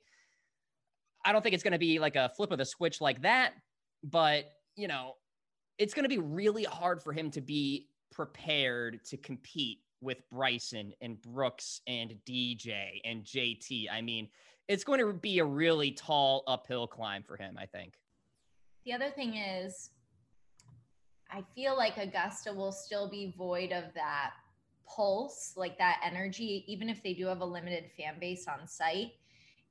I 1.24 1.32
don't 1.32 1.44
think 1.44 1.54
it's 1.54 1.64
going 1.64 1.74
to 1.74 1.80
be 1.80 2.00
like 2.00 2.16
a 2.16 2.30
flip 2.36 2.52
of 2.52 2.58
the 2.58 2.66
switch 2.66 3.00
like 3.00 3.22
that 3.22 3.54
but 4.04 4.46
you 4.76 4.88
know 4.88 5.16
it's 5.78 5.94
going 5.94 6.04
to 6.04 6.10
be 6.10 6.18
really 6.18 6.64
hard 6.64 7.02
for 7.02 7.14
him 7.14 7.32
to 7.32 7.42
be 7.42 7.88
prepared 8.12 9.04
to 9.06 9.18
compete 9.18 9.80
with 10.02 10.28
bryson 10.30 10.94
and 11.02 11.22
brooks 11.22 11.82
and 11.88 12.16
dj 12.28 13.02
and 13.06 13.24
jt 13.24 13.86
i 13.92 14.02
mean 14.02 14.28
it's 14.68 14.84
going 14.84 15.00
to 15.00 15.14
be 15.14 15.40
a 15.40 15.46
really 15.46 15.92
tall 15.92 16.44
uphill 16.48 16.88
climb 16.88 17.24
for 17.24 17.36
him 17.38 17.58
i 17.60 17.66
think. 17.66 17.94
The 18.86 18.94
other 18.94 19.12
thing 19.12 19.36
is, 19.36 19.92
I 21.32 21.44
feel 21.56 21.78
like 21.78 21.98
Augusta 21.98 22.54
will 22.54 22.72
still 22.72 23.10
be 23.10 23.34
void 23.38 23.72
of 23.72 23.86
that 23.96 24.34
pulse, 24.86 25.54
like 25.56 25.78
that 25.78 26.02
energy, 26.04 26.66
even 26.68 26.90
if 26.90 27.02
they 27.02 27.14
do 27.14 27.28
have 27.28 27.42
a 27.42 27.46
limited 27.46 27.90
fan 27.98 28.16
base 28.20 28.48
on 28.48 28.68
site. 28.68 29.14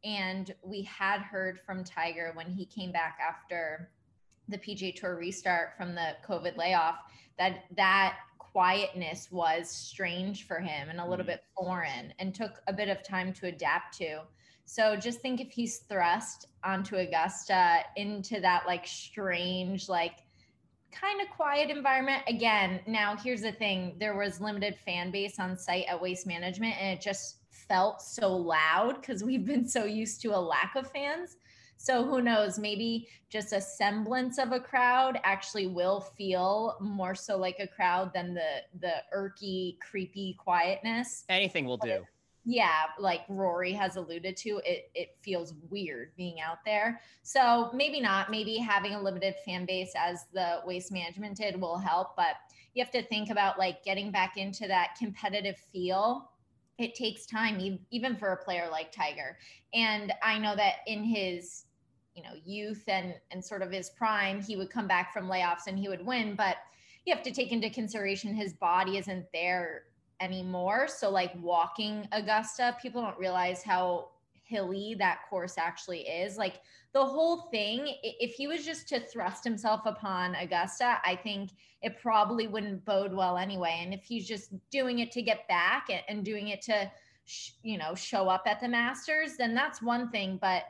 And 0.02 0.54
we 0.62 0.82
had 0.82 1.20
heard 1.20 1.60
from 1.60 1.84
Tiger 1.84 2.32
when 2.34 2.50
he 2.50 2.64
came 2.64 2.90
back 2.90 3.18
after 3.20 3.90
the 4.48 4.56
PGA 4.56 4.96
Tour 4.96 5.16
restart 5.16 5.76
from 5.76 5.94
the 5.94 6.16
COVID 6.26 6.56
layoff 6.56 6.96
that 7.38 7.64
that 7.76 8.16
quietness 8.38 9.30
was 9.30 9.70
strange 9.70 10.46
for 10.46 10.58
him 10.58 10.88
and 10.88 10.98
a 10.98 11.06
little 11.06 11.24
Mhm. 11.24 11.28
bit 11.28 11.44
foreign 11.54 12.12
and 12.18 12.34
took 12.34 12.62
a 12.66 12.72
bit 12.72 12.88
of 12.88 13.02
time 13.02 13.32
to 13.34 13.46
adapt 13.46 13.96
to. 13.98 14.26
So 14.64 14.96
just 14.96 15.20
think 15.20 15.40
if 15.40 15.52
he's 15.52 15.80
thrust 15.80 16.46
onto 16.64 16.96
Augusta 16.96 17.84
into 17.96 18.40
that 18.40 18.66
like 18.66 18.86
strange, 18.86 19.88
like 19.88 20.24
kind 20.92 21.20
of 21.20 21.28
quiet 21.30 21.70
environment. 21.70 22.22
Again, 22.26 22.80
now 22.86 23.16
here's 23.16 23.42
the 23.42 23.52
thing 23.52 23.96
there 23.98 24.16
was 24.16 24.40
limited 24.40 24.76
fan 24.84 25.10
base 25.10 25.38
on 25.38 25.56
site 25.56 25.86
at 25.88 26.00
Waste 26.00 26.26
Management, 26.26 26.76
and 26.80 26.98
it 26.98 27.02
just 27.02 27.36
felt 27.50 28.02
so 28.02 28.34
loud 28.34 29.00
because 29.00 29.22
we've 29.22 29.44
been 29.44 29.66
so 29.68 29.84
used 29.84 30.20
to 30.22 30.28
a 30.28 30.38
lack 30.38 30.74
of 30.76 30.90
fans. 30.90 31.36
So 31.76 32.04
who 32.04 32.20
knows? 32.20 32.58
Maybe 32.58 33.08
just 33.30 33.52
a 33.54 33.60
semblance 33.60 34.38
of 34.38 34.52
a 34.52 34.60
crowd 34.60 35.18
actually 35.24 35.66
will 35.66 36.00
feel 36.00 36.76
more 36.80 37.14
so 37.14 37.38
like 37.38 37.56
a 37.58 37.66
crowd 37.66 38.12
than 38.12 38.34
the 38.34 38.62
the 38.80 38.94
irky, 39.16 39.78
creepy 39.78 40.36
quietness 40.38 41.24
anything 41.28 41.64
will 41.64 41.78
do 41.78 42.04
yeah 42.44 42.84
like 42.98 43.20
rory 43.28 43.72
has 43.72 43.96
alluded 43.96 44.36
to 44.36 44.60
it 44.64 44.90
it 44.94 45.16
feels 45.22 45.54
weird 45.68 46.12
being 46.16 46.40
out 46.40 46.58
there. 46.64 47.00
So 47.22 47.70
maybe 47.74 48.00
not 48.00 48.30
maybe 48.30 48.56
having 48.56 48.94
a 48.94 49.02
limited 49.02 49.34
fan 49.44 49.66
base 49.66 49.92
as 49.96 50.26
the 50.32 50.60
waste 50.64 50.90
management 50.90 51.36
did 51.36 51.60
will 51.60 51.78
help 51.78 52.16
but 52.16 52.36
you 52.74 52.82
have 52.82 52.92
to 52.92 53.02
think 53.02 53.30
about 53.30 53.58
like 53.58 53.82
getting 53.84 54.10
back 54.10 54.36
into 54.36 54.68
that 54.68 54.94
competitive 54.98 55.56
feel. 55.72 56.30
It 56.78 56.94
takes 56.94 57.26
time 57.26 57.78
even 57.90 58.16
for 58.16 58.32
a 58.32 58.42
player 58.42 58.68
like 58.70 58.90
tiger. 58.92 59.36
And 59.74 60.12
i 60.22 60.38
know 60.38 60.56
that 60.56 60.76
in 60.86 61.04
his 61.04 61.64
you 62.14 62.22
know 62.22 62.30
youth 62.44 62.84
and 62.88 63.14
and 63.30 63.44
sort 63.44 63.62
of 63.62 63.70
his 63.70 63.90
prime 63.90 64.42
he 64.42 64.56
would 64.56 64.70
come 64.70 64.86
back 64.86 65.12
from 65.12 65.28
layoffs 65.28 65.66
and 65.66 65.78
he 65.78 65.88
would 65.88 66.04
win 66.04 66.34
but 66.34 66.56
you 67.06 67.14
have 67.14 67.22
to 67.22 67.30
take 67.30 67.52
into 67.52 67.70
consideration 67.70 68.34
his 68.34 68.52
body 68.54 68.98
isn't 68.98 69.26
there 69.32 69.84
anymore. 70.20 70.86
So 70.88 71.10
like 71.10 71.32
walking 71.40 72.06
Augusta, 72.12 72.76
people 72.80 73.02
don't 73.02 73.18
realize 73.18 73.62
how 73.62 74.10
hilly 74.44 74.96
that 74.98 75.20
course 75.30 75.56
actually 75.58 76.00
is. 76.00 76.36
Like 76.36 76.60
the 76.92 77.04
whole 77.04 77.42
thing, 77.52 77.94
if 78.02 78.34
he 78.34 78.48
was 78.48 78.64
just 78.64 78.88
to 78.88 79.00
thrust 79.00 79.44
himself 79.44 79.82
upon 79.86 80.34
Augusta, 80.34 80.98
I 81.04 81.16
think 81.16 81.50
it 81.82 81.98
probably 82.00 82.48
wouldn't 82.48 82.84
bode 82.84 83.12
well 83.12 83.38
anyway. 83.38 83.78
And 83.80 83.94
if 83.94 84.02
he's 84.02 84.26
just 84.26 84.52
doing 84.70 84.98
it 84.98 85.12
to 85.12 85.22
get 85.22 85.46
back 85.48 85.88
and, 86.08 86.24
doing 86.24 86.48
it 86.48 86.62
to, 86.62 86.90
you 87.62 87.78
know, 87.78 87.94
show 87.94 88.28
up 88.28 88.42
at 88.46 88.60
the 88.60 88.68
Masters, 88.68 89.36
then 89.36 89.54
that's 89.54 89.80
one 89.80 90.10
thing. 90.10 90.36
But 90.40 90.64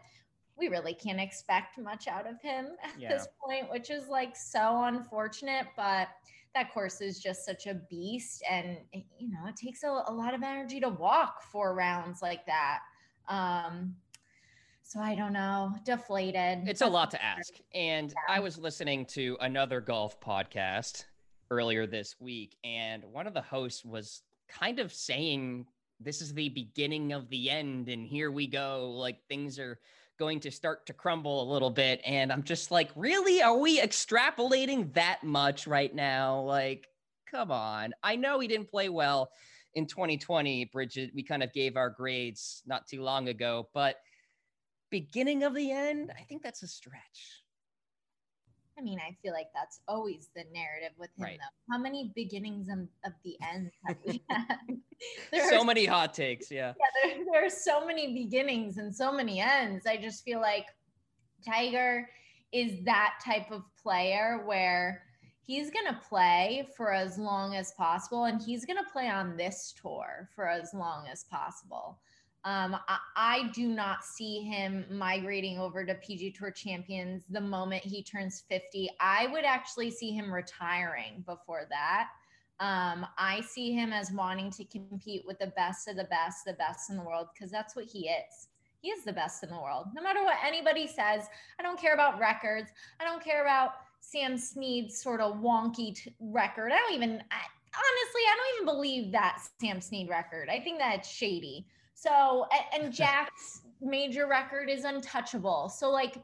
we 0.59 0.69
really 0.69 0.93
can't 0.93 1.19
expect 1.19 1.79
much 1.79 2.07
out 2.07 2.29
of 2.29 2.41
him 2.43 2.77
at 2.83 2.99
Yeah. 2.99 3.09
this 3.09 3.29
point, 3.43 3.71
which 3.71 3.89
is 3.89 4.09
like 4.09 4.37
so 4.37 4.85
unfortunate. 4.85 5.67
But 5.75 6.09
that 6.55 6.73
course 6.73 7.01
is 7.01 7.21
just 7.21 7.45
such 7.45 7.67
a 7.67 7.75
beast 7.75 8.43
and 8.51 8.79
it- 8.93 9.05
you 9.19 9.29
know 9.31 9.47
it 9.47 9.57
takes 9.57 9.83
a, 9.83 9.89
a 9.89 10.13
lot 10.13 10.35
of 10.35 10.43
energy 10.43 10.81
to 10.81 10.89
walk 10.89 11.43
four 11.43 11.75
rounds 11.75 12.23
like 12.23 12.45
that 12.47 12.81
um 13.29 13.95
so 14.83 14.99
i 15.01 15.15
don't 15.15 15.33
know 15.33 15.73
deflated 15.85 16.67
It's 16.67 16.81
a 16.83 16.87
lot 16.87 17.11
to 17.13 17.23
ask. 17.25 17.53
And 17.75 18.13
I 18.29 18.41
was 18.41 18.59
listening 18.59 19.07
to 19.07 19.37
another 19.41 19.81
golf 19.81 20.21
podcast 20.21 21.05
earlier 21.51 21.87
this 21.87 22.17
week, 22.21 22.57
and 22.65 23.05
one 23.05 23.27
of 23.27 23.35
the 23.35 23.41
hosts 23.43 23.85
was 23.85 24.23
kind 24.49 24.79
of 24.81 24.93
saying, 24.93 25.67
This 26.01 26.21
is 26.21 26.33
the 26.35 26.49
beginning 26.49 27.13
of 27.13 27.29
the 27.29 27.51
end, 27.51 27.89
and 27.89 28.05
here 28.07 28.31
we 28.33 28.47
go. 28.49 28.91
Like 28.97 29.19
things 29.29 29.59
are 29.61 29.79
going 30.21 30.39
to 30.41 30.51
start 30.51 30.87
to 30.87 30.93
crumble 30.93 31.43
a 31.43 31.51
little 31.51 31.71
bit. 31.71 32.01
And 32.05 32.31
I'm 32.31 32.45
just 32.45 32.71
like, 32.71 32.91
Really? 32.95 33.43
Are 33.43 33.59
we 33.59 33.81
extrapolating 33.81 34.93
that 34.93 35.25
much 35.25 35.67
right 35.67 35.93
now? 35.93 36.43
Like, 36.43 36.87
come 37.29 37.51
on. 37.51 37.93
I 38.03 38.15
know 38.15 38.39
he 38.39 38.47
didn't 38.47 38.71
play 38.71 38.91
well 38.91 39.31
in 39.75 39.87
2020, 39.87 40.67
Bridget. 40.67 41.11
We 41.15 41.23
kind 41.23 41.43
of 41.43 41.53
gave 41.53 41.77
our 41.77 41.91
grades 41.91 42.63
not 42.67 42.87
too 42.87 43.03
long 43.03 43.29
ago, 43.29 43.69
but 43.73 43.97
beginning 44.91 45.43
of 45.43 45.55
the 45.55 45.73
end, 45.73 46.13
I 46.19 46.23
think 46.25 46.43
that's 46.43 46.63
a 46.63 46.69
stretch. 46.69 47.43
I 48.81 48.83
mean 48.83 48.99
i 49.07 49.15
feel 49.23 49.33
like 49.33 49.49
that's 49.55 49.81
always 49.87 50.31
the 50.35 50.45
narrative 50.55 50.93
with 50.99 51.11
him 51.19 51.25
Right. 51.25 51.39
though 51.39 51.75
how 51.75 51.79
many 51.81 52.13
beginnings 52.17 52.69
of, 52.69 52.79
of 53.05 53.13
the 53.25 53.37
end 53.53 53.71
have 53.87 53.97
we 54.07 54.23
had 54.31 54.57
there 55.33 55.49
so 55.51 55.61
are 55.61 55.65
many 55.65 55.87
hot 55.87 56.13
takes. 56.15 56.51
Yeah. 56.51 56.75
yeah, 56.79 57.09
there, 57.15 57.25
there 57.33 57.47
are 57.47 57.51
so 57.51 57.87
many 57.87 58.13
beginnings 58.13 58.77
and 58.77 58.95
so 58.95 59.11
many 59.13 59.41
ends. 59.41 59.87
I 59.87 59.97
just 59.97 60.25
feel 60.25 60.41
like 60.41 60.67
Tiger 61.47 62.09
is 62.53 62.85
that 62.85 63.15
type 63.25 63.51
of 63.51 63.63
player 63.83 64.43
where 64.45 65.03
he's 65.43 65.71
going 65.71 65.87
to 65.87 65.99
play 66.09 66.69
for 66.77 66.93
as 66.93 67.17
long 67.19 67.55
as 67.55 67.73
possible 67.73 68.25
and 68.25 68.43
he's 68.43 68.67
going 68.67 68.77
to 68.77 68.91
play 68.93 69.09
on 69.09 69.37
this 69.37 69.73
tour 69.81 70.29
for 70.35 70.47
as 70.49 70.75
long 70.75 71.07
as 71.11 71.25
possible. 71.25 71.99
Um, 72.45 72.77
I, 72.89 72.99
I, 73.17 73.51
do 73.53 73.69
not 73.69 74.03
see 74.03 74.41
him 74.41 74.87
migrating 74.91 75.59
over 75.59 75.85
to 75.85 75.95
PG 75.97 76.31
Tour 76.33 76.51
Champions 76.51 77.25
the 77.29 77.41
moment 77.41 77.85
he 77.85 78.03
turns 78.03 78.45
50. 78.49 78.89
I 78.99 79.27
would 79.27 79.45
actually 79.45 79.91
see 79.91 80.13
him 80.13 80.33
retiring 80.33 81.23
before 81.27 81.67
that. 81.69 82.09
Um, 82.59 83.07
I 83.19 83.43
see 83.43 83.73
him 83.73 83.93
as 83.93 84.11
wanting 84.11 84.51
to 84.53 84.65
compete 84.65 85.25
with 85.27 85.39
the 85.39 85.49
best 85.49 85.87
of 85.87 85.97
the 85.97 86.05
best, 86.05 86.47
the 86.47 86.55
best 86.55 86.89
in 86.89 86.97
the 86.97 87.03
world, 87.03 87.29
because 87.35 87.51
that's 87.51 87.77
what 87.77 87.85
he 87.85 88.09
is. 88.09 88.49
He 88.81 88.89
is 88.89 89.05
the 89.05 89.13
best 89.13 89.43
in 89.43 89.51
the 89.51 89.61
world. 89.61 89.89
No 89.95 90.03
matter 90.03 90.23
what 90.23 90.37
anybody 90.43 90.87
says, 90.87 91.27
I 91.59 91.63
don't 91.63 91.79
care 91.79 91.93
about 91.93 92.19
records. 92.19 92.71
I 93.01 93.05
don't 93.05 93.23
care 93.23 93.43
about 93.43 93.73
Sam 94.01 94.39
Snead's 94.39 95.01
sort 95.01 95.21
of 95.21 95.37
wonky 95.37 95.95
t- 95.95 96.15
record. 96.21 96.73
I 96.73 96.79
don't 96.79 96.95
even, 96.95 97.23
I, 97.31 97.43
honestly, 97.75 98.23
I 98.27 98.37
don't 98.37 98.63
even 98.63 98.75
believe 98.75 99.13
that 99.13 99.43
Sam 99.61 99.81
Snead 99.81 100.09
record. 100.09 100.49
I 100.49 100.61
think 100.61 100.79
that's 100.79 101.09
shady. 101.09 101.67
So, 102.01 102.47
and, 102.75 102.93
Jack's 103.01 103.63
major 103.81 104.27
record 104.27 104.69
is 104.71 104.85
untouchable. 104.85 105.69
So, 105.69 105.91
like, 105.91 106.17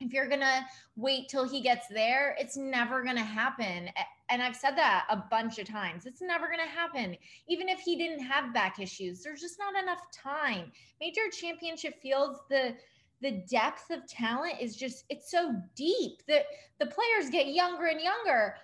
if 0.00 0.12
you're 0.12 0.28
gonna 0.28 0.66
wait 0.96 1.28
till 1.28 1.48
he 1.48 1.60
gets 1.60 1.86
there, 1.88 2.36
it's 2.38 2.56
never 2.56 3.04
gonna 3.04 3.22
happen. 3.22 3.88
And 4.30 4.42
I've 4.42 4.56
said 4.56 4.72
that 4.76 5.06
a 5.08 5.16
bunch 5.30 5.58
of 5.60 5.68
times. 5.68 6.06
It's 6.06 6.20
never 6.20 6.48
gonna 6.50 6.68
happen. 6.68 7.16
Even 7.46 7.68
if 7.68 7.78
he 7.78 7.96
didn't 7.96 8.24
have 8.24 8.52
back 8.52 8.80
issues, 8.80 9.22
there's 9.22 9.40
just 9.40 9.60
not 9.60 9.80
enough 9.80 10.00
time. 10.10 10.72
Major 11.00 11.30
championship 11.30 12.00
fields, 12.02 12.40
the 12.50 12.74
the 13.20 13.44
depth 13.48 13.90
of 13.90 14.04
talent 14.08 14.54
is 14.60 14.74
just 14.74 15.04
it's 15.08 15.30
so 15.30 15.54
deep 15.76 16.22
that 16.26 16.46
the 16.80 16.86
players 16.86 17.30
get 17.30 17.54
younger 17.54 17.86
and 17.86 18.00
younger. 18.00 18.56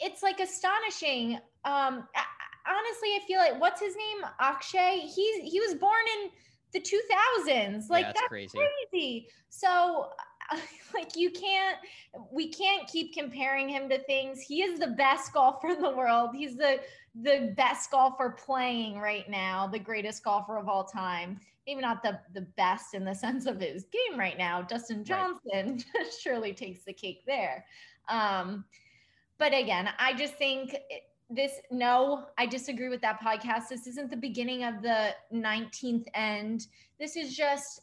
It's 0.00 0.24
like 0.24 0.40
astonishing. 0.40 1.38
Um, 1.64 2.08
honestly, 2.70 3.08
I 3.10 3.20
feel 3.26 3.38
like 3.38 3.60
what's 3.60 3.80
his 3.80 3.96
name? 3.96 4.30
Akshay. 4.40 5.00
He's 5.00 5.50
he 5.50 5.60
was 5.60 5.74
born 5.74 6.04
in 6.22 6.30
the 6.72 6.80
2000s. 6.80 7.88
Like 7.88 8.02
yeah, 8.02 8.08
that's, 8.08 8.20
that's 8.20 8.28
crazy. 8.28 8.58
crazy. 8.90 9.28
So 9.48 10.10
like 10.94 11.16
you 11.16 11.30
can't 11.30 11.78
we 12.30 12.48
can't 12.52 12.88
keep 12.88 13.14
comparing 13.14 13.68
him 13.68 13.88
to 13.88 13.98
things. 14.04 14.40
He 14.40 14.62
is 14.62 14.78
the 14.78 14.88
best 14.88 15.32
golfer 15.32 15.68
in 15.68 15.82
the 15.82 15.90
world. 15.90 16.30
He's 16.34 16.56
the 16.56 16.80
the 17.22 17.52
best 17.56 17.90
golfer 17.90 18.30
playing 18.30 18.98
right 18.98 19.28
now, 19.28 19.66
the 19.66 19.78
greatest 19.78 20.22
golfer 20.22 20.56
of 20.56 20.68
all 20.68 20.84
time. 20.84 21.40
Maybe 21.66 21.80
not 21.80 22.02
the 22.02 22.20
the 22.34 22.46
best 22.56 22.94
in 22.94 23.04
the 23.04 23.14
sense 23.26 23.46
of 23.46 23.60
his 23.60 23.84
game 23.84 24.18
right 24.18 24.38
now. 24.38 24.62
Dustin 24.62 25.04
Johnson 25.04 25.82
right. 25.94 26.06
surely 26.20 26.52
takes 26.52 26.84
the 26.84 26.92
cake 26.92 27.22
there. 27.26 27.64
Um, 28.08 28.64
but 29.38 29.54
again, 29.54 29.88
I 29.98 30.12
just 30.12 30.34
think 30.34 30.76
this 31.30 31.52
no 31.70 32.26
i 32.38 32.46
disagree 32.46 32.88
with 32.88 33.00
that 33.00 33.20
podcast. 33.20 33.68
This 33.68 33.86
isn't 33.86 34.10
the 34.10 34.16
beginning 34.16 34.64
of 34.64 34.82
the 34.82 35.14
19th 35.32 36.06
end. 36.14 36.66
This 36.98 37.16
is 37.16 37.36
just 37.36 37.82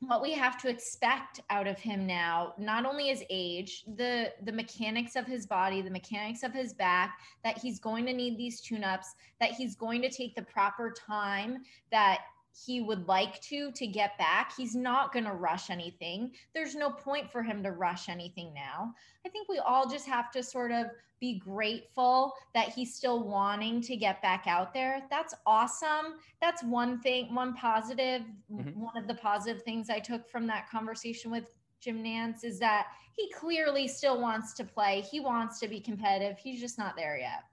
what 0.00 0.22
we 0.22 0.32
have 0.32 0.56
to 0.56 0.68
expect 0.68 1.40
out 1.50 1.66
of 1.66 1.78
him 1.78 2.06
now 2.06 2.54
not 2.58 2.86
only 2.86 3.08
his 3.08 3.22
age 3.28 3.84
the 3.96 4.32
the 4.44 4.52
mechanics 4.52 5.14
of 5.14 5.26
his 5.26 5.46
body 5.46 5.82
the 5.82 5.90
mechanics 5.90 6.42
of 6.42 6.54
his 6.54 6.72
back 6.72 7.18
that 7.44 7.58
he's 7.58 7.78
going 7.78 8.06
to 8.06 8.12
need 8.14 8.38
these 8.38 8.62
tune-ups 8.62 9.14
that 9.40 9.50
he's 9.50 9.74
going 9.74 10.00
to 10.00 10.08
take 10.08 10.34
the 10.34 10.42
proper 10.42 10.90
time 11.06 11.58
that 11.90 12.20
he 12.52 12.80
would 12.80 13.06
like 13.06 13.40
to 13.42 13.70
to 13.72 13.86
get 13.86 14.18
back. 14.18 14.52
He's 14.56 14.74
not 14.74 15.12
going 15.12 15.24
to 15.24 15.32
rush 15.32 15.70
anything. 15.70 16.32
There's 16.54 16.74
no 16.74 16.90
point 16.90 17.30
for 17.30 17.42
him 17.42 17.62
to 17.62 17.72
rush 17.72 18.08
anything 18.08 18.52
now. 18.54 18.94
I 19.24 19.28
think 19.28 19.48
we 19.48 19.58
all 19.58 19.88
just 19.88 20.06
have 20.06 20.30
to 20.32 20.42
sort 20.42 20.72
of 20.72 20.86
be 21.20 21.38
grateful 21.38 22.32
that 22.54 22.70
he's 22.70 22.94
still 22.94 23.22
wanting 23.22 23.82
to 23.82 23.94
get 23.94 24.22
back 24.22 24.44
out 24.46 24.72
there. 24.72 25.02
That's 25.10 25.34
awesome. 25.46 26.14
That's 26.40 26.64
one 26.64 26.98
thing, 27.00 27.34
one 27.34 27.54
positive, 27.54 28.22
mm-hmm. 28.50 28.80
one 28.80 28.96
of 28.96 29.06
the 29.06 29.14
positive 29.14 29.62
things 29.62 29.90
I 29.90 29.98
took 29.98 30.28
from 30.28 30.46
that 30.46 30.68
conversation 30.70 31.30
with 31.30 31.54
Jim 31.80 32.02
Nantz 32.02 32.42
is 32.42 32.58
that 32.60 32.88
he 33.16 33.30
clearly 33.32 33.86
still 33.86 34.20
wants 34.20 34.54
to 34.54 34.64
play. 34.64 35.02
He 35.02 35.20
wants 35.20 35.60
to 35.60 35.68
be 35.68 35.80
competitive. 35.80 36.38
He's 36.38 36.60
just 36.60 36.78
not 36.78 36.96
there 36.96 37.18
yet. 37.18 37.44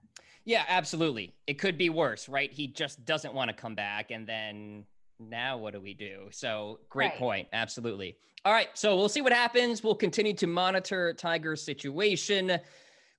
Yeah, 0.48 0.64
absolutely. 0.66 1.34
It 1.46 1.58
could 1.58 1.76
be 1.76 1.90
worse, 1.90 2.26
right? 2.26 2.50
He 2.50 2.68
just 2.68 3.04
doesn't 3.04 3.34
want 3.34 3.50
to 3.50 3.54
come 3.54 3.74
back. 3.74 4.10
And 4.10 4.26
then 4.26 4.86
now 5.20 5.58
what 5.58 5.74
do 5.74 5.80
we 5.82 5.92
do? 5.92 6.28
So 6.30 6.80
great 6.88 7.10
right. 7.10 7.18
point. 7.18 7.48
Absolutely. 7.52 8.16
All 8.46 8.54
right. 8.54 8.70
So 8.72 8.96
we'll 8.96 9.10
see 9.10 9.20
what 9.20 9.34
happens. 9.34 9.84
We'll 9.84 9.94
continue 9.94 10.32
to 10.32 10.46
monitor 10.46 11.12
Tiger's 11.12 11.62
situation. 11.62 12.58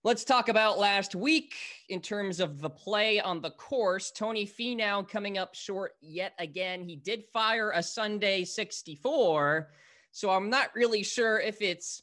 Let's 0.03 0.23
talk 0.23 0.49
about 0.49 0.79
last 0.79 1.13
week 1.13 1.53
in 1.89 2.01
terms 2.01 2.39
of 2.39 2.61
the 2.61 2.69
play 2.71 3.19
on 3.19 3.41
the 3.41 3.51
course. 3.51 4.09
Tony 4.09 4.47
Finau 4.47 5.07
coming 5.07 5.37
up 5.37 5.53
short 5.53 5.91
yet 6.01 6.33
again. 6.39 6.83
He 6.83 6.95
did 6.95 7.25
fire 7.31 7.69
a 7.75 7.83
Sunday 7.83 8.43
64. 8.43 9.69
So 10.13 10.31
I'm 10.31 10.49
not 10.49 10.73
really 10.73 11.03
sure 11.03 11.39
if 11.39 11.61
it's 11.61 12.01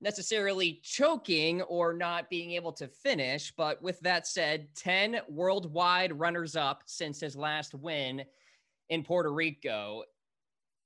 necessarily 0.00 0.80
choking 0.82 1.62
or 1.62 1.92
not 1.92 2.30
being 2.30 2.52
able 2.52 2.72
to 2.72 2.88
finish. 2.88 3.52
But 3.56 3.82
with 3.82 4.00
that 4.00 4.26
said, 4.26 4.68
10 4.76 5.20
worldwide 5.28 6.18
runners 6.18 6.56
up 6.56 6.82
since 6.86 7.20
his 7.20 7.36
last 7.36 7.74
win 7.74 8.24
in 8.88 9.02
Puerto 9.02 9.32
Rico. 9.32 10.04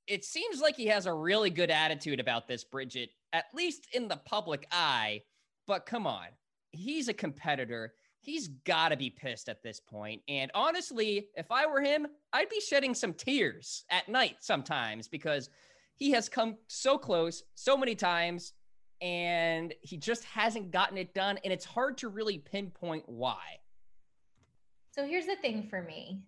It 0.06 0.24
seems 0.24 0.60
like 0.60 0.76
he 0.76 0.86
has 0.86 1.06
a 1.06 1.12
really 1.12 1.50
good 1.50 1.70
attitude 1.70 2.20
about 2.20 2.48
this, 2.48 2.64
Bridget, 2.64 3.10
at 3.32 3.44
least 3.54 3.86
in 3.92 4.08
the 4.08 4.16
public 4.16 4.66
eye. 4.72 5.22
But 5.66 5.86
come 5.86 6.06
on, 6.06 6.26
he's 6.72 7.08
a 7.08 7.14
competitor. 7.14 7.94
He's 8.20 8.48
got 8.48 8.88
to 8.88 8.96
be 8.96 9.10
pissed 9.10 9.48
at 9.48 9.62
this 9.62 9.80
point. 9.80 10.22
And 10.28 10.50
honestly, 10.54 11.28
if 11.36 11.50
I 11.50 11.66
were 11.66 11.80
him, 11.80 12.06
I'd 12.32 12.48
be 12.48 12.60
shedding 12.60 12.94
some 12.94 13.14
tears 13.14 13.84
at 13.90 14.08
night 14.08 14.36
sometimes 14.40 15.08
because 15.08 15.50
he 15.94 16.10
has 16.12 16.28
come 16.28 16.56
so 16.66 16.98
close 16.98 17.42
so 17.54 17.76
many 17.76 17.94
times 17.94 18.54
and 19.02 19.74
he 19.82 19.96
just 19.96 20.22
hasn't 20.24 20.70
gotten 20.70 20.96
it 20.96 21.12
done. 21.12 21.38
And 21.44 21.52
it's 21.52 21.64
hard 21.64 21.98
to 21.98 22.08
really 22.08 22.38
pinpoint 22.38 23.02
why. 23.06 23.58
So 24.92 25.04
here's 25.04 25.26
the 25.26 25.36
thing 25.36 25.66
for 25.68 25.82
me 25.82 26.22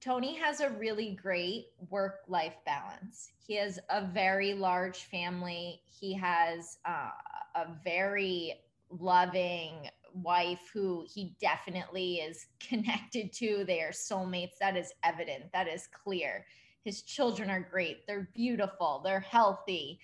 Tony 0.00 0.34
has 0.36 0.60
a 0.60 0.70
really 0.70 1.18
great 1.20 1.66
work 1.90 2.20
life 2.26 2.56
balance. 2.64 3.30
He 3.38 3.56
has 3.56 3.78
a 3.90 4.04
very 4.06 4.54
large 4.54 5.04
family, 5.04 5.82
he 5.84 6.14
has 6.14 6.78
uh, 6.84 7.10
a 7.54 7.66
very 7.84 8.54
loving 8.88 9.88
wife 10.14 10.70
who 10.72 11.04
he 11.12 11.36
definitely 11.40 12.16
is 12.16 12.46
connected 12.60 13.32
to. 13.34 13.64
They 13.66 13.80
are 13.80 13.90
soulmates. 13.90 14.58
That 14.60 14.76
is 14.76 14.92
evident, 15.04 15.52
that 15.52 15.68
is 15.68 15.86
clear. 15.86 16.46
His 16.82 17.02
children 17.02 17.50
are 17.50 17.60
great, 17.60 18.06
they're 18.06 18.30
beautiful, 18.32 19.02
they're 19.04 19.20
healthy 19.20 19.98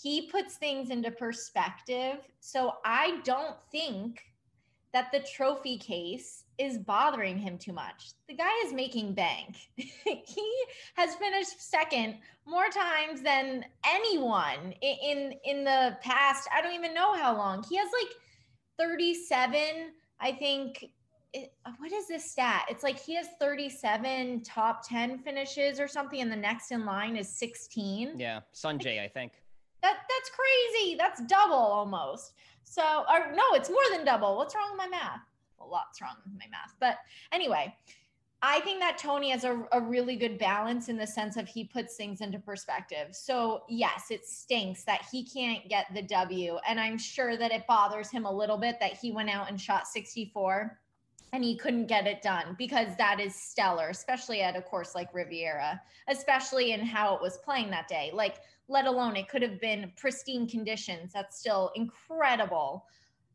he 0.00 0.28
puts 0.28 0.56
things 0.56 0.90
into 0.90 1.10
perspective. 1.10 2.18
So 2.40 2.74
I 2.84 3.20
don't 3.24 3.56
think 3.70 4.22
that 4.92 5.10
the 5.12 5.20
trophy 5.20 5.76
case 5.76 6.44
is 6.56 6.78
bothering 6.78 7.36
him 7.36 7.58
too 7.58 7.72
much. 7.72 8.12
The 8.28 8.34
guy 8.34 8.52
is 8.64 8.72
making 8.72 9.14
bank. 9.14 9.56
he 9.74 10.54
has 10.94 11.16
finished 11.16 11.60
second 11.60 12.18
more 12.46 12.68
times 12.68 13.20
than 13.20 13.64
anyone 13.84 14.72
in 14.82 15.34
in 15.44 15.64
the 15.64 15.96
past. 16.00 16.48
I 16.56 16.62
don't 16.62 16.74
even 16.74 16.94
know 16.94 17.14
how 17.14 17.36
long. 17.36 17.64
He 17.68 17.76
has 17.76 17.88
like 18.00 18.12
37, 18.78 19.92
I 20.20 20.32
think 20.32 20.90
it, 21.32 21.52
what 21.78 21.90
is 21.90 22.06
this 22.06 22.30
stat? 22.30 22.66
It's 22.68 22.84
like 22.84 22.98
he 22.98 23.16
has 23.16 23.26
37 23.40 24.42
top 24.42 24.86
10 24.88 25.18
finishes 25.18 25.80
or 25.80 25.88
something 25.88 26.20
and 26.20 26.30
the 26.30 26.36
next 26.36 26.70
in 26.70 26.86
line 26.86 27.16
is 27.16 27.28
16. 27.28 28.14
Yeah, 28.16 28.40
Sungjae, 28.54 29.02
I 29.02 29.08
think. 29.08 29.32
That 29.84 29.98
that's 30.08 30.30
crazy. 30.30 30.96
That's 30.96 31.22
double 31.26 31.54
almost. 31.54 32.32
So, 32.62 33.04
or 33.06 33.32
no, 33.34 33.42
it's 33.52 33.68
more 33.68 33.84
than 33.92 34.06
double. 34.06 34.38
What's 34.38 34.54
wrong 34.54 34.70
with 34.70 34.78
my 34.78 34.88
math? 34.88 35.20
A 35.60 35.64
lot's 35.64 36.00
wrong 36.00 36.16
with 36.24 36.32
my 36.32 36.46
math. 36.50 36.74
But 36.80 36.96
anyway, 37.32 37.76
I 38.40 38.60
think 38.60 38.80
that 38.80 38.96
Tony 38.96 39.28
has 39.28 39.44
a, 39.44 39.62
a 39.72 39.80
really 39.82 40.16
good 40.16 40.38
balance 40.38 40.88
in 40.88 40.96
the 40.96 41.06
sense 41.06 41.36
of 41.36 41.46
he 41.46 41.64
puts 41.64 41.96
things 41.96 42.22
into 42.22 42.38
perspective. 42.38 43.08
So, 43.12 43.64
yes, 43.68 44.06
it 44.10 44.26
stinks 44.26 44.84
that 44.84 45.02
he 45.12 45.22
can't 45.26 45.68
get 45.68 45.86
the 45.94 46.02
W. 46.02 46.56
And 46.66 46.80
I'm 46.80 46.96
sure 46.96 47.36
that 47.36 47.52
it 47.52 47.66
bothers 47.66 48.10
him 48.10 48.24
a 48.24 48.32
little 48.32 48.56
bit 48.56 48.80
that 48.80 48.94
he 48.94 49.12
went 49.12 49.28
out 49.28 49.50
and 49.50 49.60
shot 49.60 49.86
64 49.86 50.78
and 51.34 51.42
he 51.42 51.56
couldn't 51.56 51.86
get 51.86 52.06
it 52.06 52.22
done 52.22 52.54
because 52.56 52.96
that 52.96 53.18
is 53.18 53.34
stellar, 53.34 53.88
especially 53.88 54.40
at 54.40 54.54
a 54.54 54.62
course 54.62 54.94
like 54.94 55.12
Riviera, 55.12 55.82
especially 56.06 56.70
in 56.70 56.78
how 56.78 57.16
it 57.16 57.20
was 57.20 57.38
playing 57.38 57.70
that 57.70 57.88
day. 57.88 58.12
Like, 58.14 58.36
let 58.68 58.86
alone 58.86 59.16
it 59.16 59.28
could 59.28 59.42
have 59.42 59.60
been 59.60 59.90
pristine 59.96 60.48
conditions. 60.48 61.12
That's 61.12 61.36
still 61.36 61.72
incredible. 61.74 62.86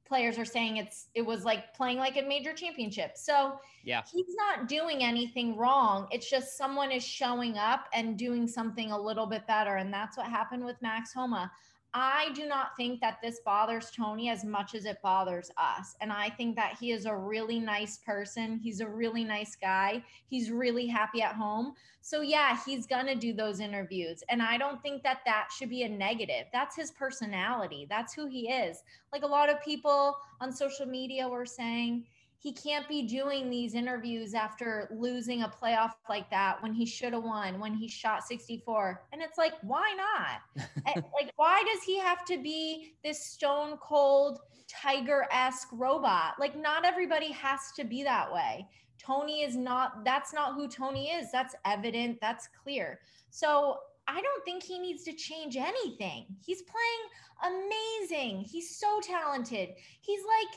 Players 0.05 0.39
are 0.39 0.45
saying 0.45 0.77
it's 0.77 1.07
it 1.13 1.21
was 1.21 1.43
like 1.43 1.73
playing 1.73 1.97
like 1.97 2.15
a 2.15 2.21
major 2.21 2.53
championship. 2.53 3.17
So 3.17 3.59
yeah, 3.83 4.01
he's 4.09 4.33
not 4.33 4.69
doing 4.69 5.03
anything 5.03 5.57
wrong. 5.57 6.07
It's 6.09 6.29
just 6.29 6.57
someone 6.57 6.93
is 6.93 7.05
showing 7.05 7.57
up 7.57 7.89
and 7.93 8.17
doing 8.17 8.47
something 8.47 8.91
a 8.91 8.99
little 8.99 9.25
bit 9.25 9.45
better. 9.45 9.75
And 9.75 9.93
that's 9.93 10.15
what 10.15 10.27
happened 10.27 10.63
with 10.63 10.81
Max 10.81 11.11
Homa. 11.13 11.51
I 11.93 12.29
do 12.35 12.45
not 12.45 12.77
think 12.77 13.01
that 13.01 13.17
this 13.21 13.39
bothers 13.43 13.89
Tony 13.89 14.29
as 14.29 14.45
much 14.45 14.75
as 14.75 14.85
it 14.85 15.01
bothers 15.01 15.49
us. 15.57 15.95
And 16.01 16.13
I 16.13 16.29
think 16.29 16.55
that 16.55 16.77
he 16.79 16.91
is 16.91 17.05
a 17.05 17.15
really 17.15 17.59
nice 17.59 17.97
person. 17.97 18.59
He's 18.59 18.79
a 18.79 18.87
really 18.87 19.23
nice 19.23 19.55
guy. 19.55 20.03
He's 20.29 20.51
really 20.51 20.85
happy 20.85 21.23
at 21.23 21.33
home. 21.33 21.73
So, 22.01 22.21
yeah, 22.21 22.57
he's 22.63 22.85
going 22.85 23.07
to 23.07 23.15
do 23.15 23.33
those 23.33 23.59
interviews. 23.59 24.23
And 24.29 24.41
I 24.41 24.57
don't 24.57 24.81
think 24.83 25.01
that 25.01 25.21
that 25.25 25.49
should 25.57 25.69
be 25.69 25.83
a 25.83 25.89
negative. 25.89 26.45
That's 26.53 26.75
his 26.75 26.91
personality. 26.91 27.87
That's 27.89 28.13
who 28.13 28.27
he 28.27 28.51
is. 28.51 28.83
Like 29.11 29.23
a 29.23 29.27
lot 29.27 29.49
of 29.49 29.61
people 29.63 30.15
on 30.39 30.51
social 30.51 30.85
media 30.85 31.27
were 31.27 31.45
saying, 31.45 32.05
he 32.41 32.53
can't 32.53 32.87
be 32.87 33.03
doing 33.03 33.49
these 33.49 33.75
interviews 33.75 34.33
after 34.33 34.89
losing 34.97 35.43
a 35.43 35.49
playoff 35.49 35.91
like 36.09 36.29
that 36.29 36.61
when 36.63 36.73
he 36.73 36.85
should 36.85 37.11
have 37.13 37.23
won 37.23 37.59
when 37.59 37.73
he 37.73 37.87
shot 37.87 38.23
64 38.25 39.03
and 39.11 39.21
it's 39.21 39.37
like 39.37 39.53
why 39.61 39.95
not? 39.95 40.65
Eh, 40.87 41.01
like 41.13 41.33
why 41.35 41.61
does 41.71 41.83
he 41.83 41.99
have 41.99 42.23
to 42.23 42.37
be 42.37 42.93
this 43.03 43.21
stone 43.21 43.77
cold 43.77 44.39
tiger-esque 44.69 45.67
robot? 45.73 46.35
Like 46.39 46.57
not 46.57 46.85
everybody 46.85 47.31
has 47.33 47.59
to 47.75 47.83
be 47.83 48.03
that 48.03 48.31
way. 48.31 48.65
Tony 48.97 49.41
is 49.41 49.57
not 49.57 50.05
that's 50.05 50.33
not 50.33 50.53
who 50.53 50.69
tony 50.69 51.09
is. 51.09 51.31
That's 51.31 51.55
evident. 51.65 52.19
That's 52.21 52.47
clear. 52.63 52.99
So 53.29 53.77
I 54.07 54.21
don't 54.21 54.45
think 54.45 54.63
he 54.63 54.79
needs 54.79 55.03
to 55.03 55.13
change 55.13 55.57
anything. 55.57 56.25
He's 56.45 56.63
playing 56.63 57.61
amazing. 58.09 58.45
He's 58.49 58.77
so 58.77 58.99
talented. 59.03 59.69
He's 60.01 60.21
like, 60.21 60.55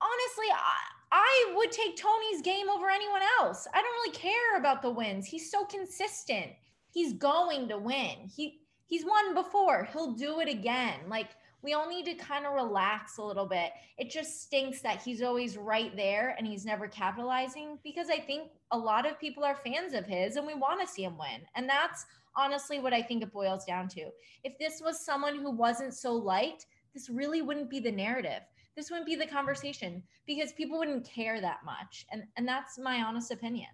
honestly, 0.00 0.46
I, 0.52 0.97
I 1.10 1.52
would 1.56 1.72
take 1.72 1.96
Tony's 1.96 2.42
game 2.42 2.68
over 2.68 2.90
anyone 2.90 3.22
else. 3.40 3.66
I 3.72 3.80
don't 3.80 3.92
really 3.92 4.16
care 4.16 4.58
about 4.58 4.82
the 4.82 4.90
wins. 4.90 5.26
He's 5.26 5.50
so 5.50 5.64
consistent. 5.64 6.52
He's 6.90 7.14
going 7.14 7.68
to 7.68 7.78
win. 7.78 8.28
He 8.34 8.60
he's 8.86 9.04
won 9.04 9.34
before. 9.34 9.88
He'll 9.92 10.12
do 10.12 10.40
it 10.40 10.48
again. 10.48 11.00
Like 11.08 11.30
we 11.62 11.72
all 11.72 11.88
need 11.88 12.04
to 12.06 12.14
kind 12.14 12.46
of 12.46 12.54
relax 12.54 13.18
a 13.18 13.22
little 13.22 13.46
bit. 13.46 13.72
It 13.98 14.10
just 14.10 14.42
stinks 14.42 14.80
that 14.82 15.02
he's 15.02 15.22
always 15.22 15.56
right 15.56 15.94
there 15.96 16.34
and 16.38 16.46
he's 16.46 16.64
never 16.64 16.86
capitalizing 16.86 17.78
because 17.82 18.08
I 18.10 18.20
think 18.20 18.50
a 18.70 18.78
lot 18.78 19.10
of 19.10 19.18
people 19.18 19.44
are 19.44 19.56
fans 19.56 19.92
of 19.92 20.06
his 20.06 20.36
and 20.36 20.46
we 20.46 20.54
want 20.54 20.80
to 20.80 20.86
see 20.86 21.04
him 21.04 21.18
win. 21.18 21.42
And 21.56 21.68
that's 21.68 22.06
honestly 22.36 22.78
what 22.78 22.94
I 22.94 23.02
think 23.02 23.22
it 23.22 23.32
boils 23.32 23.64
down 23.64 23.88
to. 23.88 24.08
If 24.44 24.56
this 24.58 24.80
was 24.80 25.04
someone 25.04 25.36
who 25.36 25.50
wasn't 25.50 25.94
so 25.94 26.12
liked, 26.12 26.66
this 26.94 27.10
really 27.10 27.42
wouldn't 27.42 27.70
be 27.70 27.80
the 27.80 27.92
narrative 27.92 28.42
this 28.78 28.90
wouldn't 28.92 29.06
be 29.06 29.16
the 29.16 29.26
conversation 29.26 30.00
because 30.24 30.52
people 30.52 30.78
wouldn't 30.78 31.04
care 31.04 31.40
that 31.40 31.58
much. 31.64 32.06
And 32.12 32.22
and 32.36 32.46
that's 32.46 32.78
my 32.78 33.02
honest 33.02 33.32
opinion. 33.32 33.66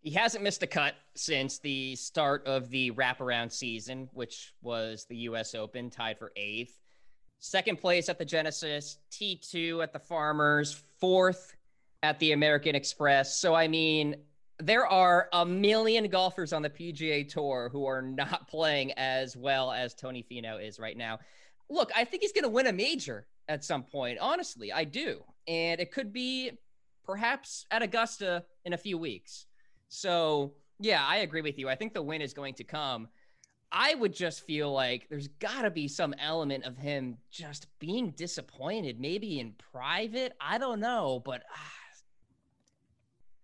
He 0.00 0.12
hasn't 0.12 0.44
missed 0.44 0.62
a 0.62 0.68
cut 0.68 0.94
since 1.16 1.58
the 1.58 1.96
start 1.96 2.46
of 2.46 2.70
the 2.70 2.92
wraparound 2.92 3.50
season, 3.50 4.08
which 4.12 4.54
was 4.62 5.04
the 5.06 5.16
US 5.16 5.56
Open, 5.56 5.90
tied 5.90 6.16
for 6.16 6.30
eighth. 6.36 6.78
Second 7.40 7.80
place 7.80 8.08
at 8.08 8.18
the 8.18 8.24
Genesis, 8.24 8.98
T2 9.10 9.82
at 9.82 9.92
the 9.92 9.98
Farmers, 9.98 10.84
fourth 11.00 11.56
at 12.04 12.20
the 12.20 12.32
American 12.32 12.76
Express. 12.76 13.36
So, 13.38 13.54
I 13.54 13.66
mean, 13.66 14.14
there 14.60 14.86
are 14.86 15.28
a 15.32 15.44
million 15.44 16.08
golfers 16.08 16.52
on 16.52 16.62
the 16.62 16.70
PGA 16.70 17.28
Tour 17.28 17.68
who 17.72 17.84
are 17.84 18.02
not 18.02 18.46
playing 18.48 18.92
as 18.92 19.36
well 19.36 19.72
as 19.72 19.94
Tony 19.94 20.24
Finau 20.30 20.64
is 20.64 20.78
right 20.78 20.96
now 20.96 21.18
look, 21.70 21.90
I 21.94 22.04
think 22.04 22.22
he's 22.22 22.32
going 22.32 22.44
to 22.44 22.50
win 22.50 22.66
a 22.66 22.72
major 22.72 23.26
at 23.48 23.64
some 23.64 23.82
point. 23.82 24.18
Honestly, 24.18 24.72
I 24.72 24.84
do. 24.84 25.22
And 25.46 25.80
it 25.80 25.92
could 25.92 26.12
be 26.12 26.52
perhaps 27.04 27.66
at 27.70 27.82
Augusta 27.82 28.44
in 28.64 28.72
a 28.72 28.78
few 28.78 28.98
weeks. 28.98 29.46
So, 29.88 30.54
yeah, 30.78 31.04
I 31.06 31.18
agree 31.18 31.42
with 31.42 31.58
you. 31.58 31.68
I 31.68 31.74
think 31.74 31.94
the 31.94 32.02
win 32.02 32.20
is 32.20 32.34
going 32.34 32.54
to 32.54 32.64
come. 32.64 33.08
I 33.70 33.94
would 33.94 34.14
just 34.14 34.46
feel 34.46 34.72
like 34.72 35.08
there's 35.10 35.28
got 35.28 35.62
to 35.62 35.70
be 35.70 35.88
some 35.88 36.14
element 36.18 36.64
of 36.64 36.76
him 36.76 37.18
just 37.30 37.66
being 37.78 38.10
disappointed, 38.12 38.98
maybe 38.98 39.40
in 39.40 39.54
private. 39.72 40.32
I 40.40 40.58
don't 40.58 40.80
know, 40.80 41.20
but 41.24 41.42
ah, 41.54 41.72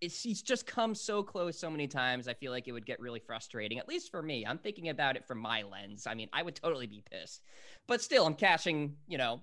it's, 0.01 0.21
he's 0.21 0.41
just 0.41 0.65
come 0.65 0.95
so 0.95 1.23
close 1.23 1.57
so 1.57 1.69
many 1.69 1.87
times. 1.87 2.27
I 2.27 2.33
feel 2.33 2.51
like 2.51 2.67
it 2.67 2.71
would 2.71 2.85
get 2.85 2.99
really 2.99 3.19
frustrating, 3.19 3.79
at 3.79 3.87
least 3.87 4.11
for 4.11 4.21
me. 4.21 4.45
I'm 4.45 4.57
thinking 4.57 4.89
about 4.89 5.15
it 5.15 5.25
from 5.25 5.39
my 5.39 5.63
lens. 5.63 6.07
I 6.07 6.13
mean, 6.13 6.29
I 6.33 6.43
would 6.43 6.55
totally 6.55 6.87
be 6.87 7.03
pissed, 7.11 7.43
but 7.87 8.01
still, 8.01 8.25
I'm 8.25 8.35
cashing, 8.35 8.95
you 9.07 9.17
know, 9.17 9.41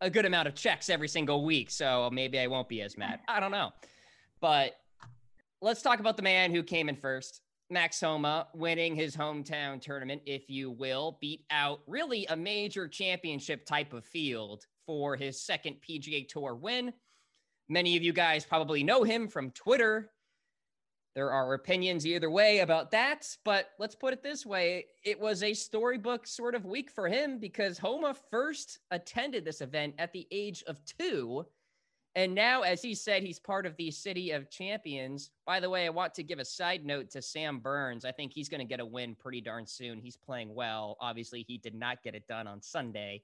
a 0.00 0.10
good 0.10 0.24
amount 0.24 0.48
of 0.48 0.54
checks 0.54 0.90
every 0.90 1.08
single 1.08 1.44
week. 1.44 1.70
So 1.70 2.10
maybe 2.12 2.38
I 2.38 2.46
won't 2.46 2.68
be 2.68 2.82
as 2.82 2.98
mad. 2.98 3.20
I 3.28 3.40
don't 3.40 3.52
know. 3.52 3.72
But 4.40 4.76
let's 5.60 5.82
talk 5.82 6.00
about 6.00 6.16
the 6.16 6.22
man 6.22 6.52
who 6.52 6.62
came 6.62 6.88
in 6.88 6.96
first. 6.96 7.40
Max 7.70 8.00
Homa 8.00 8.48
winning 8.54 8.94
his 8.94 9.16
hometown 9.16 9.80
tournament, 9.80 10.22
if 10.26 10.50
you 10.50 10.70
will, 10.70 11.16
beat 11.20 11.44
out 11.50 11.80
really 11.86 12.26
a 12.26 12.36
major 12.36 12.86
championship 12.86 13.64
type 13.64 13.94
of 13.94 14.04
field 14.04 14.66
for 14.86 15.16
his 15.16 15.40
second 15.40 15.76
PGA 15.80 16.28
Tour 16.28 16.54
win. 16.54 16.92
Many 17.68 17.96
of 17.96 18.02
you 18.02 18.12
guys 18.12 18.44
probably 18.44 18.82
know 18.82 19.02
him 19.02 19.28
from 19.28 19.50
Twitter. 19.50 20.10
There 21.14 21.30
are 21.30 21.54
opinions 21.54 22.06
either 22.06 22.28
way 22.28 22.58
about 22.58 22.90
that, 22.90 23.36
but 23.44 23.70
let's 23.78 23.94
put 23.94 24.12
it 24.12 24.22
this 24.22 24.44
way 24.44 24.86
it 25.04 25.18
was 25.18 25.42
a 25.42 25.54
storybook 25.54 26.26
sort 26.26 26.56
of 26.56 26.64
week 26.64 26.90
for 26.90 27.08
him 27.08 27.38
because 27.38 27.78
Homa 27.78 28.14
first 28.30 28.80
attended 28.90 29.44
this 29.44 29.60
event 29.60 29.94
at 29.98 30.12
the 30.12 30.26
age 30.32 30.64
of 30.66 30.84
two. 30.84 31.46
And 32.16 32.34
now, 32.34 32.62
as 32.62 32.82
he 32.82 32.94
said, 32.94 33.22
he's 33.22 33.40
part 33.40 33.66
of 33.66 33.76
the 33.76 33.90
City 33.90 34.30
of 34.30 34.50
Champions. 34.50 35.30
By 35.46 35.58
the 35.58 35.70
way, 35.70 35.86
I 35.86 35.90
want 35.90 36.14
to 36.14 36.22
give 36.22 36.38
a 36.38 36.44
side 36.44 36.84
note 36.84 37.10
to 37.10 37.22
Sam 37.22 37.58
Burns. 37.58 38.04
I 38.04 38.12
think 38.12 38.32
he's 38.32 38.48
going 38.48 38.60
to 38.60 38.64
get 38.64 38.78
a 38.78 38.86
win 38.86 39.16
pretty 39.16 39.40
darn 39.40 39.66
soon. 39.66 39.98
He's 39.98 40.16
playing 40.16 40.54
well. 40.54 40.96
Obviously, 41.00 41.42
he 41.42 41.58
did 41.58 41.74
not 41.74 42.02
get 42.04 42.14
it 42.14 42.28
done 42.28 42.46
on 42.46 42.62
Sunday. 42.62 43.22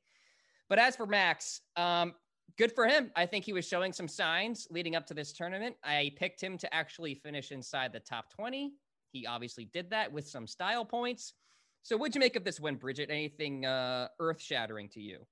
But 0.69 0.81
as 0.81 0.97
for 0.97 1.07
Max, 1.07 1.61
um, 1.77 2.15
good 2.57 2.73
for 2.73 2.87
him. 2.87 3.11
I 3.17 3.27
think 3.27 3.45
he 3.45 3.53
was 3.53 3.67
showing 3.67 3.93
some 3.93 4.09
signs 4.09 4.67
leading 4.71 4.97
up 4.97 5.07
to 5.07 5.15
this 5.15 5.33
tournament. 5.33 5.77
I 5.85 6.13
picked 6.17 6.41
him 6.41 6.59
to 6.59 6.75
actually 6.75 7.15
finish 7.15 7.53
inside 7.53 7.93
the 7.93 8.01
top 8.01 8.31
20. 8.31 8.73
He 9.13 9.27
obviously 9.27 9.67
did 9.67 9.91
that 9.91 10.13
with 10.13 10.29
some 10.29 10.47
style 10.47 10.85
points. 10.85 11.35
So, 11.83 11.97
what'd 11.97 12.15
you 12.15 12.21
make 12.21 12.37
of 12.37 12.45
this 12.45 12.61
win, 12.61 12.77
Bridget? 12.77 13.11
Anything 13.11 13.65
uh, 13.65 14.09
earth 14.19 14.41
shattering 14.41 14.89
to 14.91 15.01
you? 15.01 15.27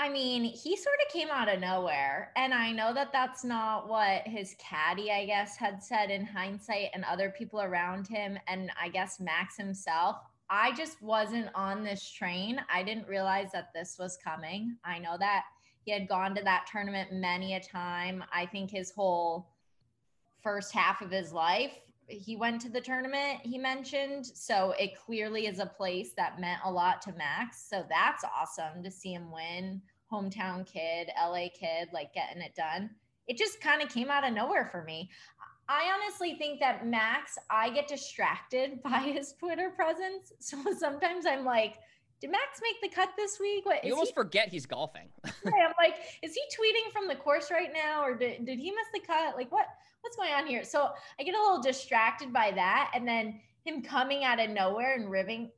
I 0.00 0.08
mean, 0.08 0.44
he 0.44 0.76
sort 0.76 0.96
of 1.04 1.12
came 1.12 1.28
out 1.28 1.52
of 1.52 1.58
nowhere. 1.58 2.30
And 2.36 2.54
I 2.54 2.70
know 2.70 2.94
that 2.94 3.12
that's 3.12 3.44
not 3.44 3.88
what 3.88 4.22
his 4.28 4.54
caddy, 4.56 5.10
I 5.10 5.26
guess, 5.26 5.56
had 5.56 5.82
said 5.82 6.10
in 6.10 6.24
hindsight 6.24 6.90
and 6.94 7.04
other 7.04 7.30
people 7.36 7.60
around 7.60 8.06
him. 8.06 8.38
And 8.46 8.70
I 8.80 8.90
guess 8.90 9.18
Max 9.18 9.56
himself. 9.56 10.18
I 10.50 10.72
just 10.72 11.02
wasn't 11.02 11.48
on 11.54 11.84
this 11.84 12.10
train. 12.10 12.60
I 12.72 12.82
didn't 12.82 13.06
realize 13.06 13.50
that 13.52 13.72
this 13.74 13.96
was 13.98 14.18
coming. 14.22 14.76
I 14.84 14.98
know 14.98 15.16
that 15.18 15.44
he 15.84 15.92
had 15.92 16.08
gone 16.08 16.34
to 16.34 16.42
that 16.44 16.66
tournament 16.70 17.12
many 17.12 17.54
a 17.54 17.60
time. 17.60 18.24
I 18.32 18.46
think 18.46 18.70
his 18.70 18.90
whole 18.90 19.48
first 20.42 20.72
half 20.72 21.02
of 21.02 21.10
his 21.10 21.32
life, 21.32 21.72
he 22.08 22.36
went 22.36 22.60
to 22.62 22.70
the 22.70 22.80
tournament 22.80 23.40
he 23.42 23.58
mentioned. 23.58 24.26
So 24.26 24.74
it 24.78 24.98
clearly 24.98 25.46
is 25.46 25.58
a 25.58 25.66
place 25.66 26.12
that 26.16 26.40
meant 26.40 26.60
a 26.64 26.70
lot 26.70 27.02
to 27.02 27.12
Max. 27.12 27.66
So 27.68 27.84
that's 27.88 28.24
awesome 28.24 28.82
to 28.82 28.90
see 28.90 29.12
him 29.12 29.30
win. 29.30 29.82
Hometown 30.10 30.66
kid, 30.66 31.10
LA 31.18 31.48
kid, 31.52 31.88
like 31.92 32.14
getting 32.14 32.40
it 32.40 32.54
done. 32.54 32.90
It 33.26 33.36
just 33.36 33.60
kind 33.60 33.82
of 33.82 33.90
came 33.90 34.10
out 34.10 34.26
of 34.26 34.32
nowhere 34.32 34.70
for 34.72 34.82
me. 34.84 35.10
I 35.68 35.90
honestly 35.94 36.36
think 36.36 36.60
that 36.60 36.86
Max, 36.86 37.36
I 37.50 37.70
get 37.70 37.88
distracted 37.88 38.82
by 38.84 39.00
his 39.00 39.34
Twitter 39.34 39.70
presence. 39.70 40.32
So 40.40 40.58
sometimes 40.78 41.26
I'm 41.26 41.44
like, 41.44 41.78
did 42.20 42.30
Max 42.30 42.60
make 42.62 42.80
the 42.82 42.94
cut 42.94 43.10
this 43.16 43.38
week? 43.38 43.64
What 43.64 43.84
you 43.84 43.92
almost 43.92 44.10
he, 44.10 44.14
forget 44.14 44.48
he's 44.48 44.66
golfing. 44.66 45.08
I'm 45.24 45.72
like, 45.78 45.96
is 46.22 46.34
he 46.34 46.42
tweeting 46.56 46.92
from 46.92 47.06
the 47.06 47.14
course 47.14 47.50
right 47.50 47.70
now, 47.72 48.02
or 48.02 48.16
did, 48.16 48.44
did 48.44 48.58
he 48.58 48.70
miss 48.70 48.88
the 48.92 49.00
cut? 49.00 49.36
Like, 49.36 49.52
what 49.52 49.66
what's 50.00 50.16
going 50.16 50.32
on 50.32 50.46
here? 50.46 50.64
So 50.64 50.90
I 51.18 51.22
get 51.22 51.34
a 51.34 51.40
little 51.40 51.62
distracted 51.62 52.32
by 52.32 52.50
that, 52.52 52.90
and 52.94 53.06
then 53.06 53.40
him 53.64 53.82
coming 53.82 54.24
out 54.24 54.40
of 54.40 54.50
nowhere 54.50 54.94
and 54.96 55.10
ribbing, 55.10 55.50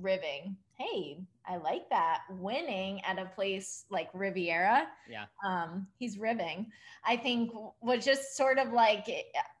ribbing. 0.00 0.56
Hey, 0.78 1.18
I 1.46 1.56
like 1.56 1.88
that. 1.90 2.20
Winning 2.30 3.00
at 3.04 3.18
a 3.18 3.26
place 3.26 3.84
like 3.90 4.08
Riviera. 4.14 4.86
Yeah. 5.08 5.24
Um, 5.44 5.86
he's 5.98 6.18
ribbing. 6.18 6.66
I 7.04 7.16
think 7.16 7.52
was 7.80 8.04
just 8.04 8.36
sort 8.36 8.58
of 8.58 8.72
like 8.72 9.06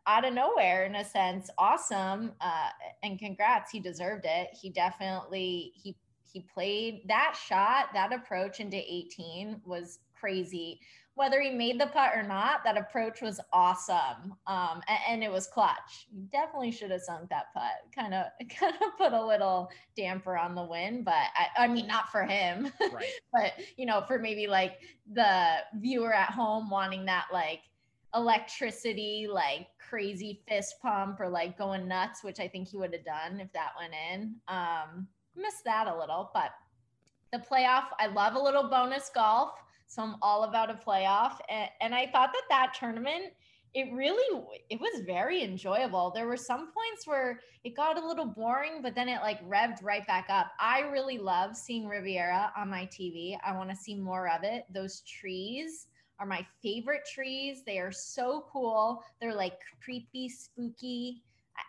out 0.06 0.24
of 0.24 0.34
nowhere 0.34 0.84
in 0.84 0.94
a 0.94 1.04
sense. 1.04 1.50
Awesome. 1.58 2.32
Uh, 2.40 2.68
and 3.02 3.18
congrats. 3.18 3.70
He 3.70 3.80
deserved 3.80 4.24
it. 4.24 4.48
He 4.60 4.70
definitely 4.70 5.72
he 5.74 5.96
he 6.32 6.40
played 6.40 7.02
that 7.08 7.36
shot, 7.48 7.86
that 7.92 8.12
approach 8.12 8.60
into 8.60 8.76
18 8.76 9.62
was 9.64 9.98
crazy 10.18 10.80
whether 11.20 11.42
he 11.42 11.50
made 11.50 11.78
the 11.78 11.86
putt 11.86 12.12
or 12.16 12.22
not, 12.22 12.64
that 12.64 12.78
approach 12.78 13.20
was 13.20 13.40
awesome. 13.52 14.32
Um, 14.46 14.80
and, 14.88 14.98
and, 15.06 15.22
it 15.22 15.30
was 15.30 15.46
clutch. 15.46 16.06
You 16.10 16.22
definitely 16.32 16.70
should 16.70 16.90
have 16.92 17.02
sunk 17.02 17.28
that 17.28 17.52
putt. 17.52 17.72
Kind 17.94 18.14
of, 18.14 18.24
kind 18.58 18.72
of 18.74 18.96
put 18.96 19.12
a 19.12 19.22
little 19.22 19.68
damper 19.94 20.38
on 20.38 20.54
the 20.54 20.64
win, 20.64 21.04
but 21.04 21.12
I, 21.12 21.64
I 21.64 21.68
mean, 21.68 21.86
not 21.86 22.10
for 22.10 22.22
him, 22.22 22.72
right. 22.94 23.04
but 23.34 23.52
you 23.76 23.84
know, 23.84 24.02
for 24.08 24.18
maybe 24.18 24.46
like 24.46 24.78
the 25.12 25.56
viewer 25.74 26.14
at 26.14 26.30
home 26.30 26.70
wanting 26.70 27.04
that 27.04 27.26
like 27.30 27.60
electricity, 28.14 29.28
like 29.30 29.66
crazy 29.90 30.40
fist 30.48 30.76
pump 30.80 31.20
or 31.20 31.28
like 31.28 31.58
going 31.58 31.86
nuts, 31.86 32.24
which 32.24 32.40
I 32.40 32.48
think 32.48 32.68
he 32.68 32.78
would 32.78 32.94
have 32.94 33.04
done 33.04 33.40
if 33.40 33.52
that 33.52 33.72
went 33.78 33.92
in. 34.10 34.36
Um, 34.48 35.06
missed 35.36 35.64
that 35.66 35.86
a 35.86 35.94
little, 35.94 36.30
but 36.32 36.52
the 37.30 37.40
playoff, 37.40 37.88
I 37.98 38.06
love 38.06 38.36
a 38.36 38.42
little 38.42 38.70
bonus 38.70 39.10
golf. 39.14 39.50
So 39.90 40.02
I'm 40.02 40.14
all 40.22 40.44
about 40.44 40.70
a 40.70 40.74
playoff. 40.74 41.38
And, 41.48 41.68
and 41.80 41.94
I 41.96 42.06
thought 42.06 42.30
that 42.32 42.42
that 42.48 42.74
tournament, 42.78 43.32
it 43.74 43.92
really 43.92 44.44
it 44.68 44.80
was 44.80 45.02
very 45.04 45.42
enjoyable. 45.42 46.12
There 46.14 46.28
were 46.28 46.36
some 46.36 46.70
points 46.72 47.06
where 47.06 47.40
it 47.64 47.76
got 47.76 47.98
a 47.98 48.06
little 48.06 48.26
boring 48.26 48.82
but 48.82 48.94
then 48.94 49.08
it 49.08 49.20
like 49.20 49.46
revved 49.48 49.82
right 49.82 50.06
back 50.06 50.26
up. 50.28 50.52
I 50.60 50.82
really 50.82 51.18
love 51.18 51.56
seeing 51.56 51.88
riviera 51.88 52.52
on 52.56 52.68
my 52.68 52.86
tv 52.86 53.36
i 53.44 53.52
want 53.56 53.70
to 53.70 53.76
see 53.76 53.96
more 53.96 54.28
of 54.28 54.44
it. 54.44 54.64
Those 54.72 55.00
trees 55.02 55.88
are 56.20 56.26
my 56.26 56.46
favorite 56.62 57.02
trees. 57.12 57.62
They 57.64 57.78
are 57.78 57.92
so 57.92 58.44
cool. 58.52 59.02
They're 59.20 59.34
like 59.34 59.58
creepy 59.84 60.28
spooky. 60.28 61.22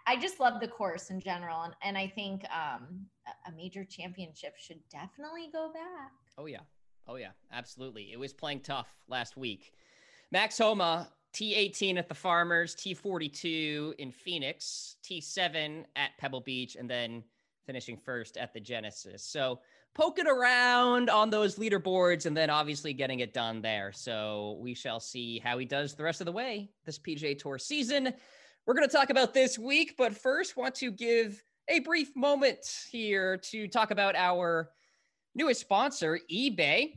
I, 0.07 0.15
just 0.15 0.39
love 0.39 0.62
the 0.62 0.67
course 0.67 1.10
in 1.10 1.19
general 1.19 1.63
and, 1.63 1.73
and 1.84 1.97
i 1.97 2.07
think 2.07 2.45
um, 2.45 3.05
a 3.47 3.51
major 3.51 3.84
championship 3.84 4.53
should 4.57 4.79
definitely 4.89 5.49
go 5.51 5.71
back. 5.73 6.12
Oh 6.38 6.45
yeah 6.45 6.62
oh 7.08 7.16
yeah 7.16 7.32
absolutely 7.52 8.12
it 8.12 8.20
was 8.20 8.34
playing 8.34 8.60
tough 8.60 8.88
last 9.08 9.38
week 9.38 9.74
max 10.32 10.58
homa 10.58 11.08
T18 11.34 11.98
at 11.98 12.10
the 12.10 12.16
Farmers, 12.16 12.76
T42 12.76 13.96
in 14.00 14.12
Phoenix, 14.12 14.98
T7 15.02 15.86
at 15.96 16.18
Pebble 16.18 16.42
Beach, 16.42 16.76
and 16.76 16.90
then 16.90 17.24
finishing 17.66 17.96
first 17.96 18.38
at 18.38 18.54
the 18.54 18.60
Genesis. 18.60 19.24
So 19.24 19.60
poking 19.94 20.28
around 20.28 21.10
on 21.10 21.30
those 21.30 21.58
leaderboards 21.58 22.26
and 22.26 22.36
then 22.36 22.50
obviously 22.50 22.94
getting 22.94 23.20
it 23.20 23.34
done 23.34 23.62
there. 23.62 23.92
So 23.92 24.58
we 24.60 24.74
shall 24.74 25.00
see 25.00 25.40
how 25.40 25.58
he 25.58 25.66
does 25.66 25.96
the 25.96 26.04
rest 26.04 26.22
of 26.22 26.26
the 26.26 26.32
way 26.32 26.70
this 26.86 27.00
PGA 27.00 27.38
Tour 27.38 27.58
season. 27.58 28.14
We're 28.66 28.74
going 28.74 28.88
to 28.88 28.96
talk 28.96 29.10
about 29.10 29.34
this 29.34 29.58
week, 29.58 29.96
but 29.98 30.16
first 30.16 30.56
want 30.56 30.76
to 30.76 30.92
give 30.92 31.44
a 31.68 31.80
brief 31.80 32.16
moment 32.16 32.60
here 32.92 33.38
to 33.38 33.68
talk 33.68 33.92
about 33.92 34.16
our 34.16 34.70
newest 35.36 35.62
sponsor, 35.62 36.20
eBay 36.32 36.94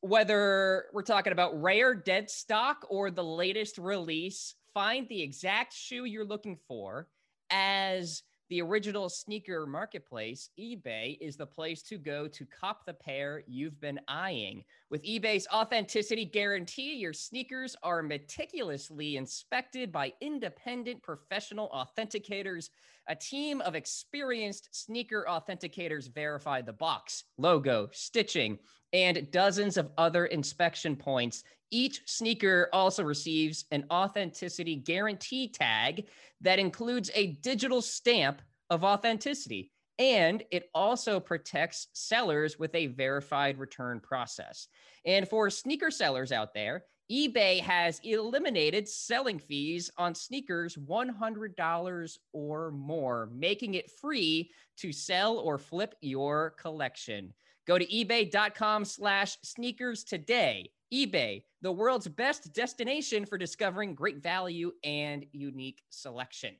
whether 0.00 0.86
we're 0.92 1.02
talking 1.02 1.32
about 1.32 1.60
rare 1.60 1.94
dead 1.94 2.30
stock 2.30 2.86
or 2.88 3.10
the 3.10 3.24
latest 3.24 3.78
release, 3.78 4.54
find 4.72 5.08
the 5.08 5.20
exact 5.20 5.72
shoe 5.72 6.04
you're 6.04 6.24
looking 6.24 6.56
for 6.68 7.08
as 7.50 8.22
the 8.48 8.62
original 8.62 9.10
sneaker 9.10 9.66
marketplace, 9.66 10.48
eBay 10.58 11.18
is 11.20 11.36
the 11.36 11.46
place 11.46 11.82
to 11.82 11.98
go 11.98 12.26
to 12.28 12.46
cop 12.46 12.86
the 12.86 12.94
pair 12.94 13.42
you've 13.46 13.78
been 13.78 14.00
eyeing. 14.08 14.64
With 14.88 15.02
eBay's 15.02 15.46
authenticity 15.52 16.24
guarantee, 16.24 16.94
your 16.94 17.12
sneakers 17.12 17.76
are 17.82 18.02
meticulously 18.02 19.16
inspected 19.16 19.92
by 19.92 20.14
independent 20.22 21.02
professional 21.02 21.68
authenticators. 21.74 22.70
A 23.10 23.16
team 23.16 23.62
of 23.62 23.74
experienced 23.74 24.68
sneaker 24.72 25.24
authenticators 25.26 26.12
verify 26.14 26.60
the 26.60 26.74
box, 26.74 27.24
logo, 27.38 27.88
stitching, 27.92 28.58
and 28.92 29.30
dozens 29.30 29.78
of 29.78 29.90
other 29.96 30.26
inspection 30.26 30.94
points. 30.94 31.42
Each 31.70 32.02
sneaker 32.04 32.68
also 32.70 33.02
receives 33.02 33.64
an 33.70 33.86
authenticity 33.90 34.76
guarantee 34.76 35.48
tag 35.48 36.06
that 36.42 36.58
includes 36.58 37.10
a 37.14 37.38
digital 37.42 37.80
stamp 37.80 38.42
of 38.68 38.84
authenticity. 38.84 39.72
And 39.98 40.44
it 40.50 40.68
also 40.74 41.18
protects 41.18 41.88
sellers 41.94 42.58
with 42.58 42.74
a 42.74 42.88
verified 42.88 43.58
return 43.58 44.00
process. 44.00 44.68
And 45.06 45.26
for 45.26 45.48
sneaker 45.48 45.90
sellers 45.90 46.30
out 46.30 46.52
there, 46.52 46.84
eBay 47.10 47.60
has 47.60 48.00
eliminated 48.04 48.86
selling 48.86 49.38
fees 49.38 49.90
on 49.96 50.14
sneakers 50.14 50.76
$100 50.76 52.18
or 52.34 52.70
more, 52.70 53.30
making 53.32 53.74
it 53.74 53.90
free 53.90 54.50
to 54.76 54.92
sell 54.92 55.38
or 55.38 55.56
flip 55.56 55.94
your 56.02 56.50
collection. 56.60 57.32
Go 57.66 57.78
to 57.78 57.86
ebay.com 57.86 58.84
slash 58.84 59.38
sneakers 59.42 60.04
today. 60.04 60.70
eBay, 60.92 61.44
the 61.62 61.72
world's 61.72 62.08
best 62.08 62.52
destination 62.52 63.24
for 63.24 63.38
discovering 63.38 63.94
great 63.94 64.22
value 64.22 64.72
and 64.84 65.24
unique 65.32 65.82
selection. 65.88 66.54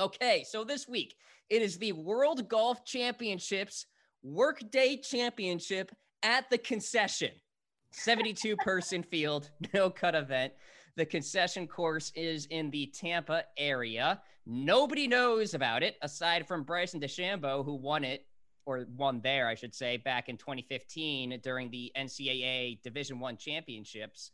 Okay, 0.00 0.44
so 0.48 0.64
this 0.64 0.88
week 0.88 1.14
it 1.48 1.62
is 1.62 1.78
the 1.78 1.92
World 1.92 2.48
Golf 2.48 2.84
Championships 2.84 3.86
Workday 4.24 4.96
Championship 4.96 5.92
at 6.24 6.50
the 6.50 6.58
concession. 6.58 7.30
72 7.94 8.56
person 8.56 9.02
field, 9.02 9.50
no 9.74 9.90
cut 9.90 10.14
event. 10.14 10.52
The 10.96 11.06
concession 11.06 11.66
course 11.66 12.12
is 12.14 12.46
in 12.46 12.70
the 12.70 12.86
Tampa 12.86 13.44
area. 13.56 14.20
Nobody 14.46 15.08
knows 15.08 15.54
about 15.54 15.82
it 15.82 15.96
aside 16.02 16.46
from 16.46 16.62
Bryson 16.62 17.00
DeChambeau, 17.00 17.64
who 17.64 17.74
won 17.74 18.04
it 18.04 18.26
or 18.66 18.86
won 18.96 19.20
there, 19.22 19.48
I 19.48 19.54
should 19.54 19.74
say, 19.74 19.96
back 19.96 20.28
in 20.28 20.36
2015 20.36 21.40
during 21.42 21.70
the 21.70 21.92
NCAA 21.96 22.82
Division 22.82 23.20
One 23.20 23.36
championships. 23.36 24.30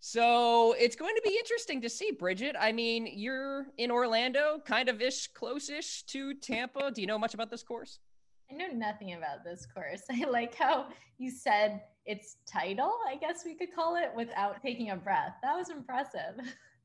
So 0.00 0.74
it's 0.78 0.96
going 0.96 1.14
to 1.14 1.22
be 1.22 1.36
interesting 1.36 1.82
to 1.82 1.90
see, 1.90 2.10
Bridget. 2.10 2.56
I 2.58 2.72
mean, 2.72 3.06
you're 3.06 3.66
in 3.76 3.90
Orlando, 3.90 4.58
kind 4.64 4.88
of 4.88 5.02
ish, 5.02 5.26
close-ish 5.28 6.04
to 6.04 6.34
Tampa. 6.34 6.90
Do 6.90 7.02
you 7.02 7.06
know 7.06 7.18
much 7.18 7.34
about 7.34 7.50
this 7.50 7.62
course? 7.62 7.98
I 8.50 8.54
know 8.54 8.68
nothing 8.72 9.14
about 9.14 9.44
this 9.44 9.66
course. 9.66 10.02
I 10.10 10.28
like 10.28 10.54
how 10.54 10.86
you 11.18 11.30
said 11.30 11.82
its 12.06 12.36
title, 12.46 12.92
I 13.08 13.16
guess 13.16 13.44
we 13.44 13.54
could 13.54 13.74
call 13.74 13.96
it, 13.96 14.10
without 14.16 14.62
taking 14.62 14.90
a 14.90 14.96
breath. 14.96 15.34
That 15.42 15.56
was 15.56 15.70
impressive. 15.70 16.34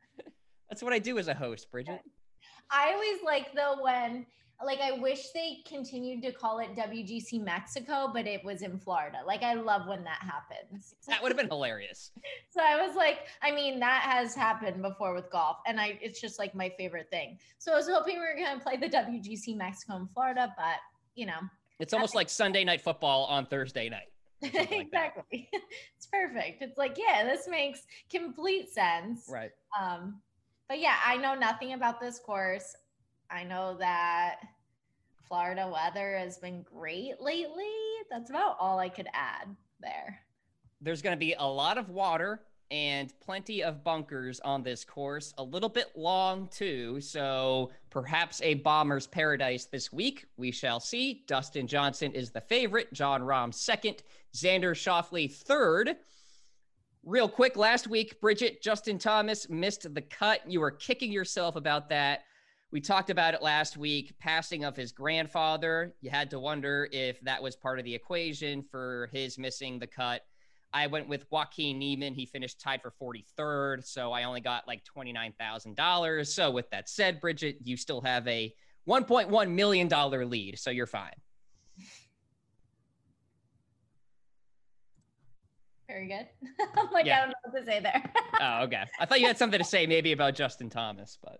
That's 0.69 0.83
what 0.83 0.93
I 0.93 0.99
do 0.99 1.17
as 1.17 1.27
a 1.27 1.33
host, 1.33 1.71
Bridget. 1.71 2.01
I 2.71 2.93
always 2.93 3.23
like 3.23 3.53
though 3.53 3.77
when 3.81 4.25
like 4.63 4.79
I 4.79 4.93
wish 4.93 5.31
they 5.33 5.57
continued 5.67 6.21
to 6.23 6.31
call 6.31 6.59
it 6.59 6.75
WGC 6.75 7.43
Mexico, 7.43 8.09
but 8.13 8.25
it 8.25 8.43
was 8.43 8.61
in 8.61 8.79
Florida. 8.79 9.17
Like 9.25 9.43
I 9.43 9.53
love 9.53 9.87
when 9.87 10.03
that 10.05 10.21
happens. 10.21 10.95
That 11.07 11.21
would 11.21 11.29
have 11.29 11.37
been 11.37 11.49
hilarious. 11.49 12.11
so 12.49 12.61
I 12.61 12.85
was 12.85 12.95
like, 12.95 13.19
I 13.41 13.51
mean, 13.51 13.79
that 13.79 14.01
has 14.03 14.33
happened 14.33 14.81
before 14.81 15.13
with 15.13 15.29
golf, 15.29 15.57
and 15.67 15.79
I 15.79 15.99
it's 16.01 16.19
just 16.19 16.39
like 16.39 16.55
my 16.55 16.71
favorite 16.77 17.09
thing. 17.11 17.37
So 17.57 17.73
I 17.73 17.75
was 17.75 17.87
hoping 17.87 18.15
we 18.15 18.21
were 18.21 18.35
gonna 18.37 18.59
play 18.59 18.77
the 18.77 18.89
WGC 18.89 19.55
Mexico 19.55 19.97
in 19.97 20.07
Florida, 20.07 20.53
but 20.57 20.79
you 21.15 21.25
know, 21.25 21.39
it's 21.79 21.93
almost 21.93 22.15
like 22.15 22.29
Sunday 22.29 22.63
night 22.63 22.81
football 22.81 23.25
on 23.25 23.45
Thursday 23.45 23.89
night. 23.89 24.11
Like 24.41 24.71
exactly. 24.71 25.49
it's 25.97 26.05
perfect. 26.11 26.61
It's 26.61 26.77
like, 26.77 26.97
yeah, 26.97 27.23
this 27.23 27.47
makes 27.47 27.83
complete 28.09 28.69
sense. 28.69 29.27
Right. 29.29 29.51
Um, 29.79 30.21
but 30.67 30.79
yeah, 30.79 30.95
I 31.05 31.17
know 31.17 31.35
nothing 31.35 31.73
about 31.73 31.99
this 31.99 32.19
course. 32.19 32.75
I 33.29 33.43
know 33.43 33.75
that 33.79 34.37
Florida 35.27 35.69
weather 35.71 36.17
has 36.17 36.37
been 36.37 36.63
great 36.63 37.19
lately. 37.19 37.65
That's 38.11 38.29
about 38.29 38.57
all 38.59 38.79
I 38.79 38.89
could 38.89 39.07
add 39.13 39.47
there. 39.81 40.19
There's 40.81 41.01
going 41.01 41.15
to 41.15 41.19
be 41.19 41.33
a 41.37 41.45
lot 41.45 41.77
of 41.77 41.89
water 41.89 42.41
and 42.71 43.13
plenty 43.19 43.63
of 43.63 43.83
bunkers 43.83 44.39
on 44.39 44.63
this 44.63 44.83
course, 44.83 45.33
a 45.37 45.43
little 45.43 45.69
bit 45.69 45.91
long 45.95 46.47
too. 46.47 46.99
So 46.99 47.71
perhaps 47.89 48.41
a 48.41 48.55
bomber's 48.55 49.07
paradise 49.07 49.65
this 49.65 49.93
week. 49.93 50.25
We 50.37 50.51
shall 50.51 50.79
see. 50.79 51.23
Dustin 51.27 51.67
Johnson 51.67 52.11
is 52.13 52.31
the 52.31 52.41
favorite, 52.41 52.91
Jon 52.93 53.21
Rahm 53.21 53.53
second, 53.53 54.03
Xander 54.35 54.73
Schauffele 54.73 55.31
third. 55.31 55.95
Real 57.03 57.29
quick, 57.29 57.55
last 57.55 57.87
week, 57.87 58.19
Bridget, 58.19 58.63
Justin 58.63 58.97
Thomas 58.97 59.47
missed 59.47 59.93
the 59.93 60.01
cut. 60.01 60.41
You 60.49 60.59
were 60.59 60.71
kicking 60.71 61.11
yourself 61.11 61.55
about 61.55 61.87
that. 61.89 62.23
We 62.71 62.81
talked 62.81 63.11
about 63.11 63.35
it 63.35 63.43
last 63.43 63.77
week, 63.77 64.17
passing 64.19 64.65
of 64.65 64.75
his 64.75 64.91
grandfather. 64.91 65.93
You 66.01 66.09
had 66.09 66.31
to 66.31 66.39
wonder 66.39 66.89
if 66.91 67.21
that 67.21 67.41
was 67.41 67.55
part 67.55 67.77
of 67.77 67.85
the 67.85 67.93
equation 67.93 68.63
for 68.63 69.07
his 69.13 69.37
missing 69.37 69.77
the 69.77 69.87
cut. 69.87 70.23
I 70.73 70.87
went 70.87 71.07
with 71.07 71.25
Joaquin 71.29 71.79
Niemann. 71.79 72.13
He 72.13 72.25
finished 72.25 72.59
tied 72.59 72.81
for 72.81 72.91
43rd, 73.01 73.85
so 73.85 74.11
I 74.11 74.23
only 74.23 74.41
got 74.41 74.67
like 74.67 74.83
$29,000. 74.95 76.27
So 76.27 76.51
with 76.51 76.69
that 76.71 76.89
said, 76.89 77.21
Bridget, 77.21 77.57
you 77.63 77.77
still 77.77 78.01
have 78.01 78.27
a 78.27 78.53
$1.1 78.87 79.49
million 79.51 79.89
lead, 80.29 80.59
so 80.59 80.69
you're 80.69 80.85
fine. 80.85 81.15
Very 85.87 86.07
good. 86.07 86.27
I'm 86.77 86.91
like, 86.91 87.05
yeah. 87.05 87.17
I 87.17 87.19
don't 87.21 87.29
know 87.29 87.35
what 87.51 87.59
to 87.59 87.65
say 87.65 87.79
there. 87.79 88.03
oh, 88.41 88.63
okay. 88.63 88.83
I 88.99 89.05
thought 89.05 89.19
you 89.19 89.27
had 89.27 89.37
something 89.37 89.59
to 89.59 89.63
say 89.65 89.85
maybe 89.85 90.11
about 90.11 90.35
Justin 90.35 90.69
Thomas, 90.69 91.17
but 91.23 91.39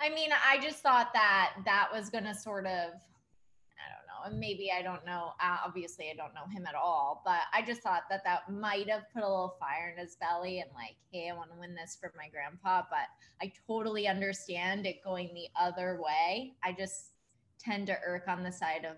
I 0.00 0.10
mean, 0.10 0.30
I 0.46 0.58
just 0.60 0.78
thought 0.78 1.10
that 1.14 1.54
that 1.64 1.88
was 1.92 2.10
going 2.10 2.24
to 2.24 2.34
sort 2.34 2.66
of, 2.66 2.70
I 2.70 3.86
don't 3.90 4.06
know, 4.06 4.13
and 4.13 4.13
maybe 4.32 4.70
I 4.76 4.82
don't 4.82 5.04
know. 5.04 5.32
Uh, 5.42 5.58
obviously, 5.64 6.10
I 6.10 6.14
don't 6.14 6.34
know 6.34 6.46
him 6.50 6.66
at 6.66 6.74
all, 6.74 7.22
but 7.24 7.40
I 7.52 7.62
just 7.62 7.82
thought 7.82 8.02
that 8.10 8.24
that 8.24 8.50
might 8.50 8.88
have 8.88 9.02
put 9.12 9.22
a 9.22 9.28
little 9.28 9.56
fire 9.58 9.92
in 9.96 10.02
his 10.02 10.16
belly 10.16 10.60
and 10.60 10.70
like, 10.74 10.96
hey, 11.12 11.30
I 11.30 11.36
want 11.36 11.50
to 11.52 11.58
win 11.58 11.74
this 11.74 11.96
for 12.00 12.12
my 12.16 12.28
grandpa. 12.28 12.82
But 12.90 13.08
I 13.42 13.52
totally 13.66 14.08
understand 14.08 14.86
it 14.86 15.02
going 15.02 15.30
the 15.34 15.48
other 15.60 16.00
way. 16.02 16.54
I 16.62 16.72
just 16.72 17.10
tend 17.58 17.86
to 17.88 17.96
irk 18.04 18.24
on 18.28 18.42
the 18.42 18.52
side 18.52 18.84
of, 18.84 18.96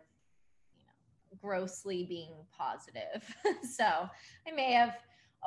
you 0.77 0.85
know, 0.85 1.39
grossly 1.41 2.05
being 2.05 2.33
positive. 2.57 3.35
so 3.63 3.85
I 3.85 4.51
may 4.55 4.73
have 4.73 4.97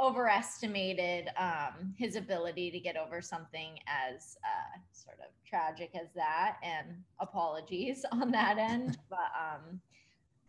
overestimated 0.02 1.30
um, 1.38 1.93
his 1.97 2.15
ability 2.15 2.71
to 2.71 2.80
get 2.80 2.95
over 2.95 3.21
something 3.21 3.78
as 3.88 4.38
uh, 4.43 4.80
sort 4.91 5.17
of 5.19 5.28
tragic 5.45 5.91
as 5.95 6.08
that. 6.15 6.58
And 6.63 7.04
apologies 7.19 8.06
on 8.12 8.32
that 8.32 8.58
end, 8.58 8.97
but 9.10 9.17
um, 9.38 9.82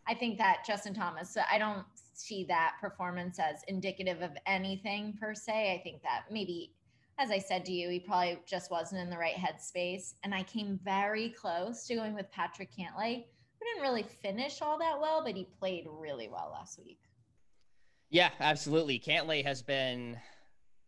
I 0.06 0.14
think 0.14 0.38
that 0.38 0.64
Justin 0.66 0.94
Thomas, 0.94 1.36
I 1.50 1.58
don't 1.58 1.86
see 2.14 2.44
that 2.44 2.76
performance 2.80 3.38
as 3.38 3.62
indicative 3.68 4.22
of 4.22 4.32
anything 4.46 5.16
per 5.20 5.34
se. 5.34 5.74
I 5.74 5.82
think 5.82 6.02
that 6.02 6.24
maybe, 6.30 6.72
as 7.18 7.30
I 7.30 7.38
said 7.38 7.64
to 7.66 7.72
you, 7.72 7.88
he 7.90 8.00
probably 8.00 8.38
just 8.46 8.70
wasn't 8.70 9.00
in 9.02 9.10
the 9.10 9.18
right 9.18 9.34
headspace. 9.34 10.14
And 10.24 10.34
I 10.34 10.42
came 10.42 10.80
very 10.82 11.30
close 11.30 11.86
to 11.86 11.94
going 11.94 12.14
with 12.14 12.30
Patrick 12.32 12.70
Cantlay, 12.72 13.24
who 13.58 13.66
didn't 13.66 13.82
really 13.82 14.02
finish 14.02 14.62
all 14.62 14.78
that 14.78 15.00
well, 15.00 15.22
but 15.24 15.36
he 15.36 15.46
played 15.58 15.86
really 15.88 16.28
well 16.28 16.50
last 16.52 16.78
week. 16.78 16.98
Yeah, 18.10 18.30
absolutely. 18.40 18.98
Cantlay 18.98 19.44
has 19.44 19.62
been 19.62 20.18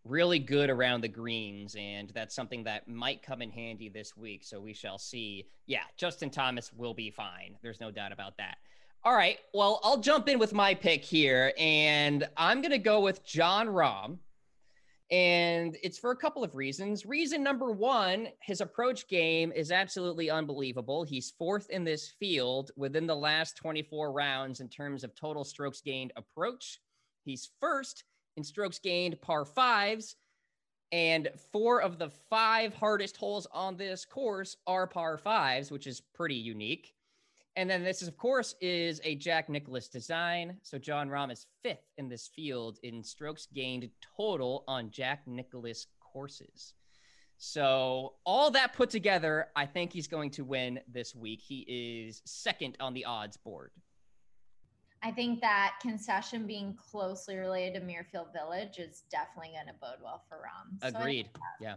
really 0.04 0.40
good 0.40 0.70
around 0.70 1.02
the 1.02 1.08
greens, 1.08 1.76
and 1.78 2.10
that's 2.10 2.34
something 2.34 2.64
that 2.64 2.88
might 2.88 3.22
come 3.22 3.40
in 3.42 3.50
handy 3.50 3.88
this 3.88 4.16
week. 4.16 4.42
So 4.42 4.60
we 4.60 4.74
shall 4.74 4.98
see. 4.98 5.46
Yeah, 5.66 5.84
Justin 5.96 6.30
Thomas 6.30 6.72
will 6.72 6.94
be 6.94 7.10
fine. 7.10 7.56
There's 7.62 7.80
no 7.80 7.92
doubt 7.92 8.12
about 8.12 8.36
that. 8.38 8.56
All 9.04 9.14
right. 9.14 9.38
Well, 9.54 9.80
I'll 9.84 9.98
jump 9.98 10.28
in 10.28 10.40
with 10.40 10.52
my 10.52 10.74
pick 10.74 11.04
here, 11.04 11.52
and 11.56 12.28
I'm 12.36 12.60
going 12.60 12.72
to 12.72 12.78
go 12.78 13.00
with 13.00 13.24
Jon 13.24 13.68
Rahm. 13.68 14.18
And 15.10 15.76
it's 15.82 15.98
for 15.98 16.10
a 16.10 16.16
couple 16.16 16.42
of 16.42 16.54
reasons. 16.54 17.04
Reason 17.04 17.42
number 17.42 17.70
one, 17.70 18.28
his 18.40 18.62
approach 18.62 19.06
game 19.08 19.52
is 19.54 19.70
absolutely 19.70 20.30
unbelievable. 20.30 21.04
He's 21.04 21.34
fourth 21.38 21.68
in 21.68 21.84
this 21.84 22.08
field 22.08 22.70
within 22.76 23.06
the 23.06 23.14
last 23.14 23.56
24 23.56 24.10
rounds 24.10 24.60
in 24.60 24.68
terms 24.68 25.04
of 25.04 25.14
total 25.14 25.44
strokes 25.44 25.82
gained 25.82 26.12
approach. 26.16 26.80
He's 27.24 27.50
first 27.60 28.04
in 28.36 28.44
strokes 28.44 28.78
gained 28.78 29.20
par 29.20 29.44
fives, 29.44 30.16
and 30.90 31.28
four 31.52 31.80
of 31.80 31.98
the 31.98 32.10
five 32.30 32.74
hardest 32.74 33.16
holes 33.16 33.46
on 33.52 33.76
this 33.76 34.04
course 34.04 34.56
are 34.66 34.86
par 34.86 35.18
fives, 35.18 35.70
which 35.70 35.86
is 35.86 36.00
pretty 36.00 36.34
unique. 36.34 36.94
And 37.56 37.68
then 37.68 37.84
this 37.84 38.00
is, 38.00 38.08
of 38.08 38.16
course, 38.16 38.54
is 38.60 39.00
a 39.04 39.14
Jack 39.14 39.48
Nicklaus 39.48 39.88
design. 39.88 40.56
So 40.62 40.78
Jon 40.78 41.08
Rahm 41.08 41.30
is 41.30 41.46
fifth 41.62 41.84
in 41.98 42.08
this 42.08 42.26
field 42.26 42.78
in 42.82 43.02
strokes 43.02 43.46
gained 43.52 43.88
total 44.16 44.64
on 44.66 44.90
Jack 44.90 45.26
Nicklaus 45.26 45.86
courses. 46.00 46.74
So 47.36 48.14
all 48.24 48.50
that 48.52 48.72
put 48.72 48.88
together, 48.88 49.48
I 49.56 49.66
think 49.66 49.92
he's 49.92 50.08
going 50.08 50.30
to 50.32 50.44
win 50.44 50.80
this 50.88 51.14
week. 51.14 51.40
He 51.42 52.06
is 52.06 52.22
second 52.24 52.76
on 52.80 52.94
the 52.94 53.04
odds 53.04 53.36
board. 53.36 53.72
I 55.02 55.10
think 55.10 55.40
that 55.40 55.74
concession 55.82 56.46
being 56.46 56.76
closely 56.76 57.36
related 57.36 57.80
to 57.80 57.86
Muirfield 57.86 58.32
Village 58.32 58.78
is 58.78 59.02
definitely 59.10 59.52
going 59.54 59.66
to 59.66 59.80
bode 59.80 60.02
well 60.02 60.22
for. 60.28 60.42
Agreed. 60.82 61.28
So 61.34 61.40
yeah. 61.60 61.76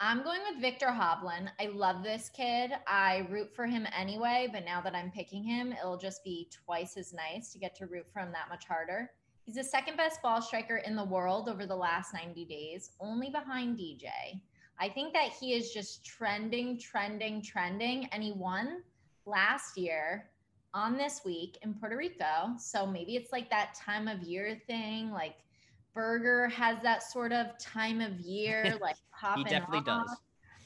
I'm 0.00 0.22
going 0.22 0.40
with 0.50 0.60
Viktor 0.60 0.88
Hovland. 0.88 1.48
I 1.60 1.66
love 1.66 2.02
this 2.02 2.30
kid. 2.34 2.72
I 2.86 3.26
root 3.30 3.54
for 3.54 3.66
him 3.66 3.86
anyway, 3.96 4.48
but 4.52 4.64
now 4.64 4.80
that 4.80 4.94
I'm 4.94 5.10
picking 5.10 5.44
him, 5.44 5.72
it'll 5.72 5.96
just 5.96 6.24
be 6.24 6.48
twice 6.64 6.96
as 6.96 7.12
nice 7.12 7.52
to 7.52 7.58
get 7.58 7.74
to 7.76 7.86
root 7.86 8.06
for 8.12 8.20
him 8.20 8.32
that 8.32 8.48
much 8.48 8.66
harder. 8.66 9.10
He's 9.44 9.54
the 9.54 9.64
second 9.64 9.96
best 9.96 10.20
ball 10.20 10.42
striker 10.42 10.78
in 10.78 10.96
the 10.96 11.04
world 11.04 11.48
over 11.48 11.66
the 11.66 11.76
last 11.76 12.12
90 12.12 12.44
days, 12.46 12.90
only 13.00 13.30
behind 13.30 13.78
DJ. 13.78 14.08
I 14.80 14.88
think 14.88 15.12
that 15.12 15.30
he 15.40 15.52
is 15.52 15.70
just 15.70 16.04
trending, 16.04 16.78
trending, 16.78 17.40
trending, 17.40 18.06
and 18.06 18.22
he 18.22 18.32
won 18.32 18.82
last 19.26 19.76
year 19.78 20.30
on 20.74 20.96
this 20.96 21.20
week 21.24 21.56
in 21.62 21.72
Puerto 21.72 21.96
Rico. 21.96 22.56
So 22.58 22.84
maybe 22.86 23.16
it's 23.16 23.32
like 23.32 23.48
that 23.50 23.74
time 23.74 24.08
of 24.08 24.22
year 24.22 24.60
thing, 24.66 25.10
like 25.10 25.36
Berger 25.94 26.48
has 26.48 26.82
that 26.82 27.02
sort 27.02 27.32
of 27.32 27.56
time 27.58 28.00
of 28.00 28.18
year, 28.20 28.76
like 28.82 28.96
he 29.36 29.44
definitely 29.44 29.78
off. 29.78 30.06
does. 30.06 30.16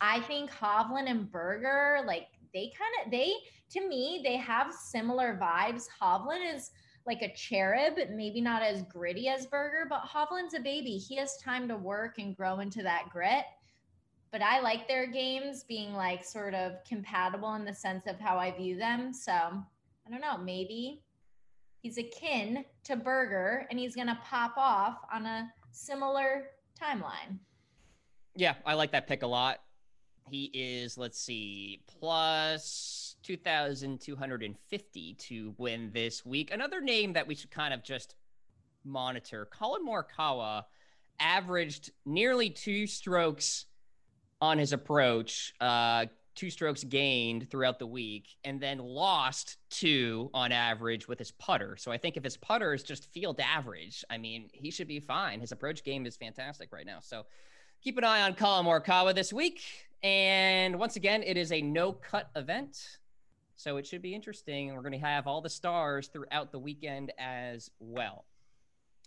I 0.01 0.21
think 0.21 0.51
Hovland 0.51 1.11
and 1.11 1.31
Berger, 1.31 2.01
like 2.07 2.29
they 2.55 2.73
kind 2.79 3.05
of 3.05 3.11
they 3.11 3.35
to 3.71 3.87
me 3.87 4.23
they 4.25 4.37
have 4.37 4.73
similar 4.73 5.39
vibes. 5.41 5.85
Hovland 6.01 6.55
is 6.55 6.71
like 7.07 7.23
a 7.23 7.33
cherub, 7.35 7.95
maybe 8.11 8.41
not 8.41 8.63
as 8.63 8.83
gritty 8.83 9.29
as 9.29 9.47
Berger, 9.47 9.87
but 9.89 10.03
Hovland's 10.03 10.55
a 10.55 10.61
baby. 10.61 10.97
He 10.97 11.17
has 11.17 11.37
time 11.39 11.69
to 11.69 11.77
work 11.77 12.19
and 12.19 12.37
grow 12.37 12.61
into 12.61 12.83
that 12.83 13.09
grit. 13.11 13.45
But 14.31 14.43
I 14.43 14.61
like 14.61 14.87
their 14.87 15.07
games 15.07 15.65
being 15.67 15.95
like 15.95 16.23
sort 16.23 16.55
of 16.55 16.85
compatible 16.87 17.55
in 17.55 17.65
the 17.65 17.75
sense 17.75 18.07
of 18.07 18.21
how 18.21 18.39
I 18.39 18.51
view 18.51 18.77
them. 18.77 19.13
So 19.15 19.65
I 20.09 20.11
don't 20.11 20.21
know, 20.23 20.39
maybe 20.39 21.03
he's 21.83 21.99
akin 21.99 22.65
to 22.85 22.97
Berger 22.97 23.67
and 23.69 23.79
he's 23.79 23.95
going 23.95 24.07
to 24.07 24.19
pop 24.25 24.55
off 24.57 24.97
on 25.13 25.27
a 25.27 25.53
similar 25.71 26.47
timeline. 26.81 27.39
Yeah, 28.35 28.55
I 28.65 28.73
like 28.75 28.93
that 28.93 29.07
pick 29.07 29.23
a 29.23 29.27
lot. 29.27 29.59
He 30.31 30.51
is, 30.55 30.97
let's 30.97 31.21
see, 31.21 31.83
plus 31.87 33.17
2,250 33.23 35.15
to 35.15 35.55
win 35.59 35.91
this 35.93 36.25
week. 36.25 36.53
Another 36.53 36.81
name 36.81 37.13
that 37.15 37.27
we 37.27 37.35
should 37.35 37.51
kind 37.51 37.75
of 37.75 37.83
just 37.83 38.15
monitor 38.85 39.45
Collin 39.45 39.85
Morikawa 39.87 40.65
averaged 41.21 41.91
nearly 42.07 42.49
two 42.49 42.87
strokes 42.87 43.67
on 44.41 44.57
his 44.59 44.73
approach, 44.73 45.53
uh, 45.61 46.07
two 46.39 46.51
strokes 46.51 46.85
gained 46.85 47.51
throughout 47.51 47.81
the 47.81 47.87
week 47.87 48.37
and 48.45 48.61
then 48.61 48.79
lost 48.79 49.57
two 49.71 50.31
on 50.33 50.53
average 50.53 51.09
with 51.09 51.19
his 51.19 51.33
putter. 51.33 51.77
So 51.77 51.91
I 51.91 51.99
think 51.99 52.17
if 52.17 52.23
his 52.23 52.37
putter 52.37 52.73
is 52.73 52.85
just 52.85 53.13
field 53.13 53.41
average, 53.41 54.05
I 54.09 54.19
mean, 54.19 54.49
he 54.53 54.71
should 54.71 54.87
be 54.87 55.01
fine. 55.01 55.41
His 55.41 55.51
approach 55.51 55.83
game 55.83 56.07
is 56.07 56.17
fantastic 56.17 56.73
right 56.73 56.87
now. 56.87 57.01
So 57.01 57.27
keep 57.83 57.99
an 57.99 58.05
eye 58.05 58.23
on 58.23 58.35
Collin 58.35 58.65
Morikawa 58.65 59.17
this 59.17 59.33
week. 59.33 59.63
And 60.05 60.79
once 60.79 60.95
again, 60.95 61.25
it 61.25 61.37
is 61.37 61.51
a 61.51 61.61
no 61.61 61.93
cut 61.93 62.31
event. 62.37 62.99
So 63.57 63.77
it 63.77 63.85
should 63.85 64.01
be 64.03 64.15
interesting. 64.15 64.73
We're 64.73 64.83
going 64.83 64.93
to 64.93 64.99
have 64.99 65.27
all 65.27 65.41
the 65.41 65.51
stars 65.51 66.07
throughout 66.07 66.53
the 66.53 66.61
weekend 66.61 67.13
as 67.19 67.69
well. 67.81 68.27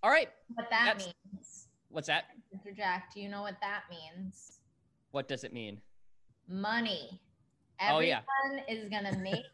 All 0.03 0.11
right. 0.11 0.27
What 0.55 0.69
that 0.69 0.97
means. 0.97 1.69
What's 1.87 2.07
that? 2.07 2.25
Mr. 2.53 2.75
Jack, 2.75 3.13
do 3.13 3.21
you 3.21 3.29
know 3.29 3.41
what 3.41 3.55
that 3.61 3.83
means? 3.89 4.59
What 5.11 5.29
does 5.29 5.45
it 5.45 5.53
mean? 5.53 5.79
Money. 6.47 7.21
Everyone 7.79 8.03
oh, 8.03 8.07
yeah. 8.07 8.21
is 8.69 8.89
going 8.89 9.05
to 9.11 9.17
make 9.17 9.45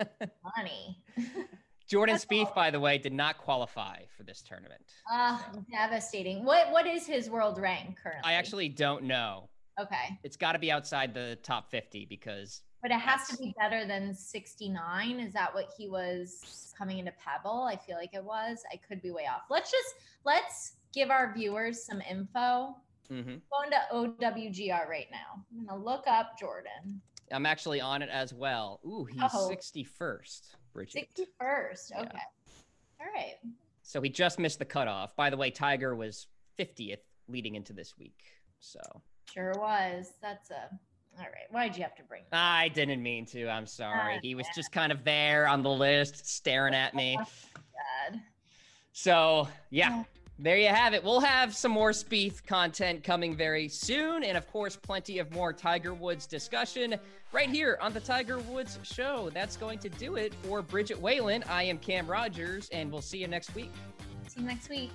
money. 0.58 1.02
Jordan 1.88 2.18
Spieth, 2.18 2.54
by 2.54 2.70
the 2.70 2.80
way, 2.80 2.98
did 2.98 3.14
not 3.14 3.38
qualify 3.38 4.00
for 4.18 4.24
this 4.24 4.42
tournament. 4.42 4.82
Uh, 5.12 5.38
so. 5.38 5.66
devastating. 5.72 6.44
What 6.44 6.72
what 6.72 6.86
is 6.86 7.08
his 7.08 7.30
world 7.30 7.60
rank 7.60 7.98
currently? 8.02 8.24
I 8.26 8.34
actually 8.34 8.68
don't 8.68 9.06
know. 9.06 9.50
Okay. 9.80 10.20
It's 10.24 10.36
got 10.36 10.54
to 10.54 10.60
be 10.60 10.72
outside 10.72 11.14
the 11.14 11.38
top 11.44 11.70
50 11.70 12.06
because 12.06 12.62
But 12.82 12.92
it 12.92 13.00
has 13.00 13.28
to 13.30 13.38
be 13.38 13.54
better 13.60 13.86
than 13.86 14.14
69. 14.14 15.20
Is 15.20 15.34
that 15.34 15.54
what 15.54 15.70
he 15.78 15.88
was 15.88 16.74
coming 16.78 16.98
into 16.98 17.14
Pebble? 17.24 17.64
I 17.64 17.78
feel 17.78 17.96
like 17.96 18.14
it 18.14 18.24
was. 18.24 18.64
I 18.74 18.78
could 18.78 19.02
be 19.02 19.12
way 19.12 19.28
off. 19.32 19.44
Let's 19.50 19.72
just 19.72 19.96
let's 20.26 20.74
give 20.94 21.10
our 21.10 21.34
viewers 21.34 21.84
some 21.84 22.02
info 22.02 22.76
Mm-hmm. 23.12 23.36
Going 23.52 23.72
to 23.72 23.82
OWGR 23.94 24.88
right 24.88 25.08
now. 25.12 25.44
I'm 25.58 25.66
gonna 25.66 25.84
look 25.84 26.06
up 26.08 26.38
Jordan. 26.40 27.02
I'm 27.32 27.46
actually 27.46 27.82
on 27.82 28.02
it 28.02 28.10
as 28.12 28.34
well. 28.34 28.80
Ooh, 28.86 29.06
he's 29.06 29.22
oh. 29.34 29.50
61st, 29.52 30.42
Bridget. 30.74 31.10
61st. 31.18 31.92
Okay. 32.00 32.10
Yeah. 32.14 33.02
All 33.02 33.08
right. 33.14 33.36
So 33.84 34.02
he 34.02 34.10
just 34.10 34.40
missed 34.40 34.60
the 34.60 34.66
cutoff. 34.66 35.16
By 35.16 35.30
the 35.30 35.38
way, 35.38 35.52
Tiger 35.52 35.96
was 35.96 36.28
50th 36.60 36.98
leading 37.28 37.56
into 37.56 37.74
this 37.74 37.96
week. 37.98 38.20
So 38.60 38.80
sure 39.34 39.54
was. 39.58 40.14
That's 40.22 40.52
a 40.52 40.70
all 41.20 41.26
right. 41.26 41.50
Why'd 41.50 41.76
you 41.76 41.84
have 41.84 41.96
to 41.96 42.04
bring 42.04 42.24
that? 42.32 42.38
I 42.38 42.68
didn't 42.70 43.02
mean 43.02 43.26
to. 43.28 43.48
I'm 43.48 43.66
sorry. 43.66 44.20
he 44.22 44.36
was 44.36 44.46
just 44.56 44.72
kind 44.72 44.92
of 44.92 45.04
there 45.04 45.48
on 45.48 45.64
the 45.64 45.70
list, 45.70 46.28
staring 46.28 46.74
at 46.74 46.94
me. 46.94 47.18
Oh, 47.56 48.10
God. 48.12 48.20
So 48.92 49.48
yeah, 49.70 50.04
there 50.40 50.58
you 50.58 50.68
have 50.68 50.94
it. 50.94 51.04
We'll 51.04 51.20
have 51.20 51.56
some 51.56 51.72
more 51.72 51.92
Spieth 51.92 52.46
content 52.46 53.04
coming 53.04 53.36
very 53.36 53.68
soon. 53.68 54.24
And 54.24 54.38
of 54.38 54.48
course, 54.48 54.76
plenty 54.76 55.20
of 55.20 55.32
more 55.32 55.54
Tiger 55.54 55.94
Woods 55.94 56.28
discussion 56.28 56.96
right 57.32 57.50
here 57.50 57.78
on 57.82 57.94
the 57.94 58.00
Tiger 58.00 58.40
Woods 58.40 58.80
Show. 58.84 59.30
That's 59.34 59.58
going 59.58 59.80
to 59.80 59.90
do 59.90 60.16
it 60.16 60.34
for 60.44 60.62
Bridget 60.62 61.00
Whalen. 61.02 61.44
I 61.50 61.64
am 61.64 61.78
Cam 61.78 62.08
Rogers, 62.08 62.70
and 62.72 62.92
we'll 62.92 63.02
see 63.02 63.18
you 63.18 63.28
next 63.28 63.56
week. 63.56 63.72
See 64.28 64.42
you 64.42 64.48
next 64.48 64.70
week. 64.70 64.92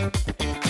Thank 0.00 0.64
you 0.64 0.69